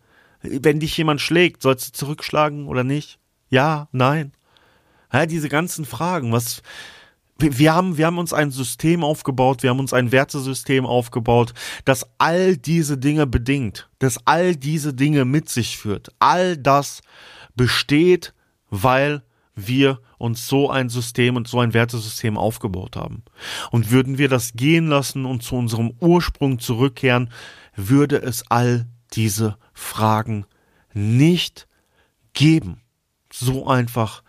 Wenn 0.43 0.79
dich 0.79 0.97
jemand 0.97 1.21
schlägt, 1.21 1.63
sollst 1.63 1.89
du 1.89 1.93
zurückschlagen 1.93 2.69
oder 2.69 2.85
nicht? 2.85 3.19
Ja, 3.49 3.89
nein. 3.91 4.33
Ja, 5.13 5.27
diese 5.27 5.49
ganzen 5.49 5.85
Fragen, 5.85 6.33
was, 6.33 6.63
wir 7.39 7.75
haben, 7.75 7.97
wir 7.97 8.07
haben 8.07 8.19
uns 8.19 8.33
ein 8.33 8.51
System 8.51 9.05
aufgebaut, 9.05 9.63
wir 9.63 9.71
haben 9.71 9.81
uns 9.81 9.93
ein 9.93 10.13
Wertesystem 10.13 10.87
aufgebaut, 10.87 11.55
das 11.85 12.07
all 12.19 12.57
diese 12.57 12.99
Dinge 12.99 13.27
bedingt, 13.27 13.89
das 13.99 14.19
all 14.25 14.57
diese 14.57 14.95
Dinge 14.95 15.25
mit 15.25 15.49
sich 15.49 15.79
führt. 15.79 16.11
All 16.19 16.57
das 16.57 17.03
besteht, 17.57 18.35
weil 18.71 19.23
wir 19.55 20.01
uns 20.19 20.49
so 20.49 20.71
ein 20.71 20.89
System 20.89 21.37
und 21.37 21.47
so 21.47 21.61
ein 21.61 21.75
Wertesystem 21.75 22.37
aufgebaut 22.37 22.97
haben. 22.97 23.23
Und 23.71 23.91
würden 23.91 24.19
wir 24.19 24.29
das 24.29 24.55
gehen 24.55 24.89
lassen 24.89 25.25
und 25.27 25.43
zu 25.43 25.55
unserem 25.57 25.95
Ursprung 26.01 26.59
zurückkehren, 26.59 27.31
würde 27.77 28.17
es 28.17 28.51
all 28.51 28.87
diese 29.13 29.57
Fragen 29.73 30.47
nicht 30.93 31.69
geben. 32.33 32.81
So 33.33 33.67
einfach 33.67 34.24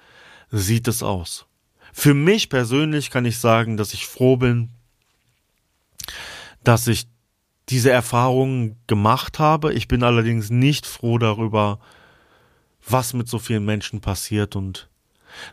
sieht 0.52 0.88
es 0.88 1.04
aus. 1.04 1.46
Für 1.94 2.14
mich 2.14 2.50
persönlich 2.50 3.10
kann 3.10 3.26
ich 3.26 3.38
sagen, 3.40 3.78
dass 3.78 3.94
ich 3.94 4.06
froh 4.06 4.38
bin, 4.38 4.70
dass 6.64 6.88
ich 6.88 7.08
diese 7.70 7.92
Erfahrungen 7.92 8.78
gemacht 8.88 9.40
habe. 9.40 9.74
Ich 9.74 9.88
bin 9.88 10.04
allerdings 10.04 10.50
nicht 10.50 10.86
froh 10.86 11.18
darüber, 11.18 11.80
was 12.88 13.14
mit 13.14 13.28
so 13.28 13.40
vielen 13.40 13.66
Menschen 13.66 14.02
passiert 14.02 14.56
und 14.56 14.90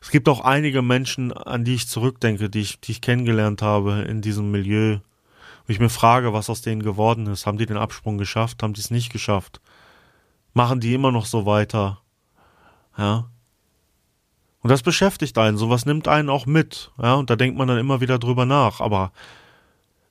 es 0.00 0.10
gibt 0.10 0.28
auch 0.28 0.40
einige 0.40 0.82
Menschen, 0.82 1.32
an 1.32 1.64
die 1.64 1.74
ich 1.74 1.88
zurückdenke, 1.88 2.48
die 2.50 2.60
ich, 2.60 2.80
die 2.80 2.92
ich 2.92 3.00
kennengelernt 3.00 3.62
habe 3.62 4.02
in 4.02 4.20
diesem 4.20 4.50
Milieu, 4.50 4.98
wo 5.66 5.72
ich 5.72 5.80
mir 5.80 5.88
frage, 5.88 6.32
was 6.32 6.50
aus 6.50 6.62
denen 6.62 6.82
geworden 6.82 7.26
ist. 7.26 7.46
Haben 7.46 7.58
die 7.58 7.66
den 7.66 7.76
Absprung 7.76 8.18
geschafft? 8.18 8.62
Haben 8.62 8.74
die 8.74 8.80
es 8.80 8.90
nicht 8.90 9.12
geschafft? 9.12 9.60
Machen 10.54 10.80
die 10.80 10.94
immer 10.94 11.12
noch 11.12 11.26
so 11.26 11.46
weiter? 11.46 12.00
Ja. 12.96 13.28
Und 14.62 14.70
das 14.70 14.82
beschäftigt 14.82 15.36
einen, 15.38 15.58
sowas 15.58 15.86
nimmt 15.86 16.06
einen 16.08 16.30
auch 16.30 16.46
mit, 16.46 16.92
ja, 17.00 17.14
und 17.14 17.30
da 17.30 17.36
denkt 17.36 17.58
man 17.58 17.68
dann 17.68 17.78
immer 17.78 18.00
wieder 18.00 18.18
drüber 18.18 18.46
nach, 18.46 18.80
aber 18.80 19.12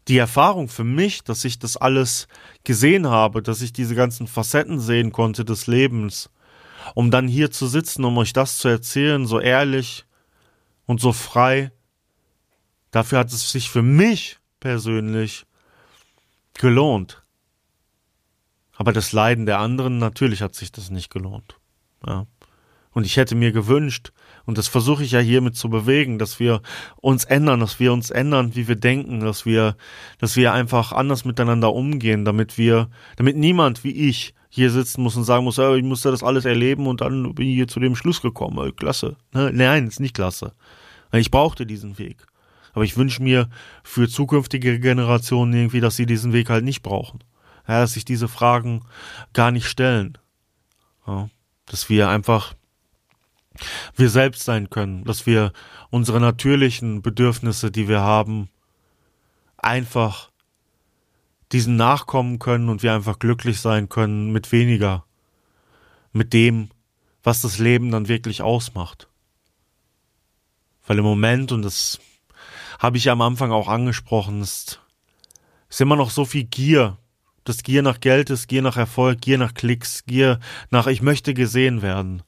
die 0.08 0.18
Erfahrung 0.18 0.68
für 0.68 0.84
mich, 0.84 1.24
dass 1.24 1.46
ich 1.46 1.58
das 1.58 1.78
alles 1.78 2.28
gesehen 2.66 3.08
habe, 3.08 3.42
dass 3.42 3.62
ich 3.62 3.72
diese 3.72 3.96
ganzen 3.96 4.28
Facetten 4.28 4.80
sehen 4.80 5.14
konnte 5.14 5.46
des 5.46 5.68
Lebens, 5.68 6.30
um 6.96 7.12
dann 7.12 7.30
hier 7.30 7.52
zu 7.52 7.68
sitzen, 7.68 8.04
um 8.04 8.18
euch 8.18 8.34
das 8.34 8.58
zu 8.58 8.68
erzählen, 8.68 9.26
so 9.26 9.40
ehrlich 9.40 10.06
und 10.86 11.00
so 11.00 11.14
frei, 11.14 11.72
dafür 12.90 13.20
hat 13.20 13.32
es 13.32 13.52
sich 13.52 13.70
für 13.70 13.84
mich 13.84 14.40
persönlich 14.60 15.46
gelohnt. 16.56 17.24
Aber 18.76 18.92
das 18.92 19.14
Leiden 19.14 19.46
der 19.46 19.60
anderen, 19.60 20.00
natürlich 20.00 20.42
hat 20.42 20.56
sich 20.56 20.72
das 20.72 20.90
nicht 20.90 21.10
gelohnt. 21.10 21.56
Ja. 22.06 22.26
Und 22.92 23.06
ich 23.06 23.16
hätte 23.16 23.36
mir 23.36 23.52
gewünscht, 23.52 24.12
und 24.45 24.58
das 24.58 24.67
versuche 24.67 25.04
ich 25.04 25.12
ja 25.12 25.19
hiermit 25.19 25.56
zu 25.56 25.69
bewegen, 25.69 26.19
dass 26.19 26.39
wir 26.39 26.62
uns 26.97 27.25
ändern, 27.25 27.60
dass 27.60 27.80
wir 27.80 27.93
uns 27.93 28.10
ändern, 28.10 28.56
wie 28.56 28.67
wir 28.67 28.75
denken, 28.75 29.19
dass 29.19 29.45
wir, 29.45 29.75
dass 30.19 30.36
wir 30.36 30.54
einfach 30.54 30.91
anders 30.91 31.25
miteinander 31.25 31.73
umgehen, 31.73 32.25
damit 32.25 32.58
wir, 32.58 32.89
damit 33.17 33.38
niemand 33.38 33.84
wie 33.84 34.10
ich 34.10 34.34
hier 34.49 34.69
sitzen 34.69 35.01
muss 35.01 35.15
und 35.15 35.23
sagen 35.23 35.45
muss, 35.45 35.58
ich 35.58 35.84
muss 35.84 36.01
das 36.01 36.23
alles 36.23 36.43
erleben 36.43 36.88
und 36.88 37.01
dann 37.01 37.34
bin 37.34 37.47
ich 37.47 37.56
hier 37.56 37.67
zu 37.69 37.80
dem 37.80 37.95
Schluss 37.95 38.21
gekommen. 38.21 38.75
Klasse. 38.75 39.15
Ne? 39.34 39.51
Nein, 39.54 39.88
ist 39.88 40.01
nicht 40.01 40.15
klasse. 40.15 40.54
Ich 41.13 41.32
brauchte 41.32 41.65
diesen 41.65 41.97
Weg. 41.97 42.25
Aber 42.73 42.84
ich 42.84 42.97
wünsche 42.97 43.23
mir 43.23 43.49
für 43.84 44.08
zukünftige 44.10 44.80
Generationen 44.80 45.54
irgendwie, 45.54 45.80
dass 45.80 45.95
sie 45.95 46.06
diesen 46.06 46.34
Weg 46.34 46.49
halt 46.49 46.63
nicht 46.63 46.84
brauchen. 46.84 47.23
Ja, 47.67 47.82
dass 47.82 47.93
sich 47.93 48.06
diese 48.06 48.27
Fragen 48.27 48.84
gar 49.34 49.51
nicht 49.51 49.67
stellen. 49.67 50.17
Ja, 51.08 51.30
dass 51.65 51.89
wir 51.89 52.10
einfach 52.10 52.54
wir 53.96 54.10
selbst 54.10 54.44
sein 54.44 54.70
können, 54.70 55.04
dass 55.04 55.26
wir 55.26 55.52
unsere 55.90 56.20
natürlichen 56.20 57.02
Bedürfnisse, 57.02 57.72
die 57.72 57.88
wir 57.88 58.02
haben, 58.02 58.50
einfach 59.58 60.32
diesen 61.52 61.76
nachkommen 61.76 62.40
können 62.40 62.70
und 62.70 62.82
wir 62.82 62.94
einfach 62.94 63.20
glücklich 63.20 63.60
sein 63.60 63.90
können 63.90 64.32
mit 64.32 64.52
weniger, 64.52 65.06
mit 66.14 66.34
dem, 66.34 66.70
was 67.24 67.42
das 67.42 67.60
Leben 67.60 67.92
dann 67.92 68.08
wirklich 68.08 68.42
ausmacht. 68.42 69.10
Weil 70.88 71.00
im 71.00 71.04
Moment, 71.04 71.52
und 71.52 71.62
das 71.62 72.00
habe 72.80 72.98
ich 72.98 73.06
ja 73.06 73.14
am 73.14 73.22
Anfang 73.22 73.52
auch 73.52 73.68
angesprochen, 73.68 74.42
ist, 74.42 74.82
ist 75.70 75.82
immer 75.82 75.96
noch 75.96 76.10
so 76.10 76.26
viel 76.26 76.46
Gier. 76.46 76.98
Das 77.44 77.64
Gier 77.64 77.82
nach 77.82 78.00
Geld 78.00 78.30
ist 78.30 78.48
Gier 78.48 78.62
nach 78.62 78.78
Erfolg, 78.78 79.22
Gier 79.22 79.38
nach 79.38 79.54
Klicks, 79.54 80.06
Gier 80.06 80.40
nach 80.70 80.88
ich 80.88 81.02
möchte 81.02 81.34
gesehen 81.34 81.82
werden. 81.82 82.24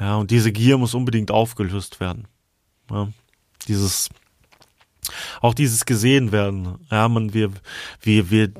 Ja, 0.00 0.16
und 0.16 0.30
diese 0.30 0.52
Gier 0.52 0.78
muss 0.78 0.94
unbedingt 0.94 1.30
aufgelöst 1.30 2.00
werden. 2.00 2.28
Ja, 2.90 3.08
dieses, 3.66 4.10
auch 5.40 5.54
dieses 5.54 5.86
gesehen 5.86 6.30
werden. 6.30 6.78
Ja, 6.90 7.08
man, 7.08 7.34
wir, 7.34 7.50
wir, 8.02 8.30
wir 8.30 8.52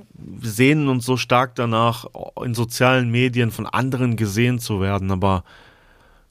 sehnen 0.42 0.88
uns 0.88 1.06
so 1.06 1.16
stark 1.16 1.54
danach, 1.54 2.06
in 2.44 2.54
sozialen 2.54 3.10
Medien 3.10 3.50
von 3.50 3.66
anderen 3.66 4.16
gesehen 4.16 4.58
zu 4.58 4.80
werden, 4.80 5.10
aber 5.10 5.44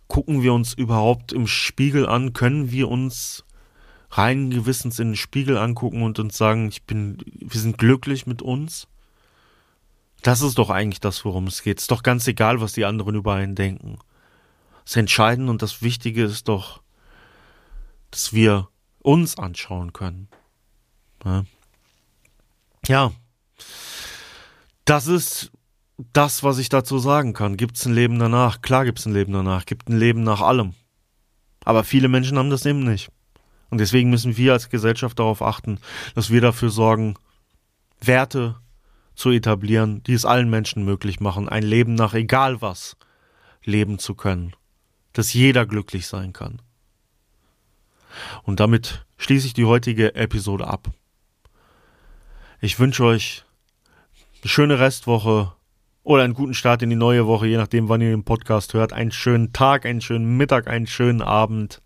gucken 0.08 0.42
wir 0.42 0.54
uns 0.54 0.74
überhaupt 0.74 1.32
im 1.32 1.48
Spiegel 1.48 2.06
an? 2.08 2.34
Können 2.34 2.72
wir 2.72 2.90
uns 2.90 3.46
rein 4.12 4.50
gewissens 4.50 5.00
in 5.00 5.10
den 5.10 5.16
Spiegel 5.16 5.58
angucken 5.58 6.02
und 6.02 6.20
uns 6.20 6.38
sagen, 6.38 6.68
ich 6.68 6.84
bin, 6.84 7.18
wir 7.26 7.60
sind 7.60 7.78
glücklich 7.78 8.26
mit 8.26 8.42
uns? 8.42 8.88
Das 10.22 10.42
ist 10.42 10.58
doch 10.58 10.70
eigentlich 10.70 11.00
das, 11.00 11.24
worum 11.24 11.48
es 11.48 11.62
geht. 11.62 11.80
Ist 11.80 11.92
doch 11.92 12.04
ganz 12.04 12.28
egal, 12.28 12.60
was 12.60 12.74
die 12.74 12.86
anderen 12.86 13.16
über 13.16 13.36
einen 13.36 13.56
denken 13.56 14.00
das 14.88 14.96
Entscheidende 14.96 15.52
und 15.52 15.62
das 15.62 15.82
Wichtige 15.82 16.24
ist 16.24 16.48
doch, 16.48 16.82
dass 18.10 18.32
wir 18.32 18.70
uns 19.00 19.38
anschauen 19.38 19.92
können. 19.92 20.30
Ja. 22.88 23.12
Das 24.86 25.08
ist 25.08 25.52
das, 26.14 26.42
was 26.44 26.58
ich 26.58 26.70
dazu 26.70 27.00
sagen 27.00 27.34
kann. 27.34 27.58
Gibt 27.58 27.76
es 27.76 27.86
ein 27.86 27.94
Leben 27.94 28.18
danach? 28.18 28.62
Klar 28.62 28.86
gibt 28.86 29.00
es 29.00 29.06
ein 29.06 29.14
Leben 29.14 29.34
danach. 29.34 29.66
Gibt 29.66 29.90
ein 29.90 29.98
Leben 29.98 30.24
nach 30.24 30.40
allem. 30.40 30.74
Aber 31.66 31.84
viele 31.84 32.08
Menschen 32.08 32.38
haben 32.38 32.50
das 32.50 32.66
eben 32.66 32.86
nicht. 32.86 33.10
Und 33.70 33.80
deswegen 33.80 34.10
müssen 34.10 34.38
wir 34.38 34.54
als 34.54 34.70
Gesellschaft 34.70 35.20
darauf 35.20 35.42
achten, 35.42 35.82
dass 36.16 36.30
wir 36.30 36.40
dafür 36.40 36.70
sorgen, 36.70 37.16
Werte 38.00 38.56
zu 39.16 39.32
etablieren, 39.32 40.02
die 40.04 40.14
es 40.14 40.24
allen 40.24 40.50
Menschen 40.50 40.86
möglich 40.86 41.20
machen, 41.20 41.50
ein 41.50 41.64
Leben 41.64 41.94
nach 41.96 42.14
egal 42.14 42.62
was 42.62 42.96
leben 43.66 44.00
zu 44.00 44.16
können 44.16 44.56
dass 45.18 45.34
jeder 45.34 45.66
glücklich 45.66 46.08
sein 46.08 46.34
kann. 46.34 46.62
Und 48.44 48.60
damit 48.60 49.06
schließe 49.18 49.48
ich 49.48 49.54
die 49.54 49.66
heutige 49.66 50.16
Episode 50.16 50.68
ab. 50.68 50.90
Ich 52.60 52.80
wünsche 52.80 53.04
euch 53.04 53.44
eine 54.42 54.50
schöne 54.50 54.80
Restwoche 54.80 55.54
oder 56.04 56.24
einen 56.24 56.34
guten 56.34 56.54
Start 56.54 56.82
in 56.82 56.90
die 56.90 56.96
neue 56.96 57.28
Woche, 57.28 57.48
je 57.48 57.58
nachdem, 57.58 57.90
wann 57.90 58.00
ihr 58.00 58.12
den 58.12 58.24
Podcast 58.24 58.74
hört. 58.74 58.94
Einen 58.94 59.12
schönen 59.12 59.52
Tag, 59.54 59.86
einen 59.86 60.02
schönen 60.02 60.38
Mittag, 60.38 60.68
einen 60.68 60.88
schönen 60.88 61.22
Abend. 61.22 61.82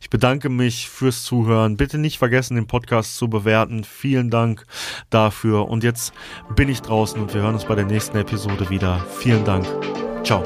Ich 0.00 0.08
bedanke 0.08 0.48
mich 0.48 0.88
fürs 0.88 1.22
Zuhören. 1.22 1.76
Bitte 1.76 1.98
nicht 1.98 2.18
vergessen, 2.18 2.54
den 2.54 2.66
Podcast 2.66 3.16
zu 3.16 3.28
bewerten. 3.28 3.84
Vielen 3.84 4.30
Dank 4.30 4.64
dafür. 5.10 5.68
Und 5.68 5.84
jetzt 5.84 6.14
bin 6.56 6.68
ich 6.68 6.80
draußen 6.80 7.20
und 7.20 7.34
wir 7.34 7.42
hören 7.42 7.54
uns 7.54 7.66
bei 7.66 7.74
der 7.74 7.86
nächsten 7.86 8.16
Episode 8.16 8.70
wieder. 8.70 9.04
Vielen 9.18 9.44
Dank. 9.44 9.66
Ciao. 10.24 10.42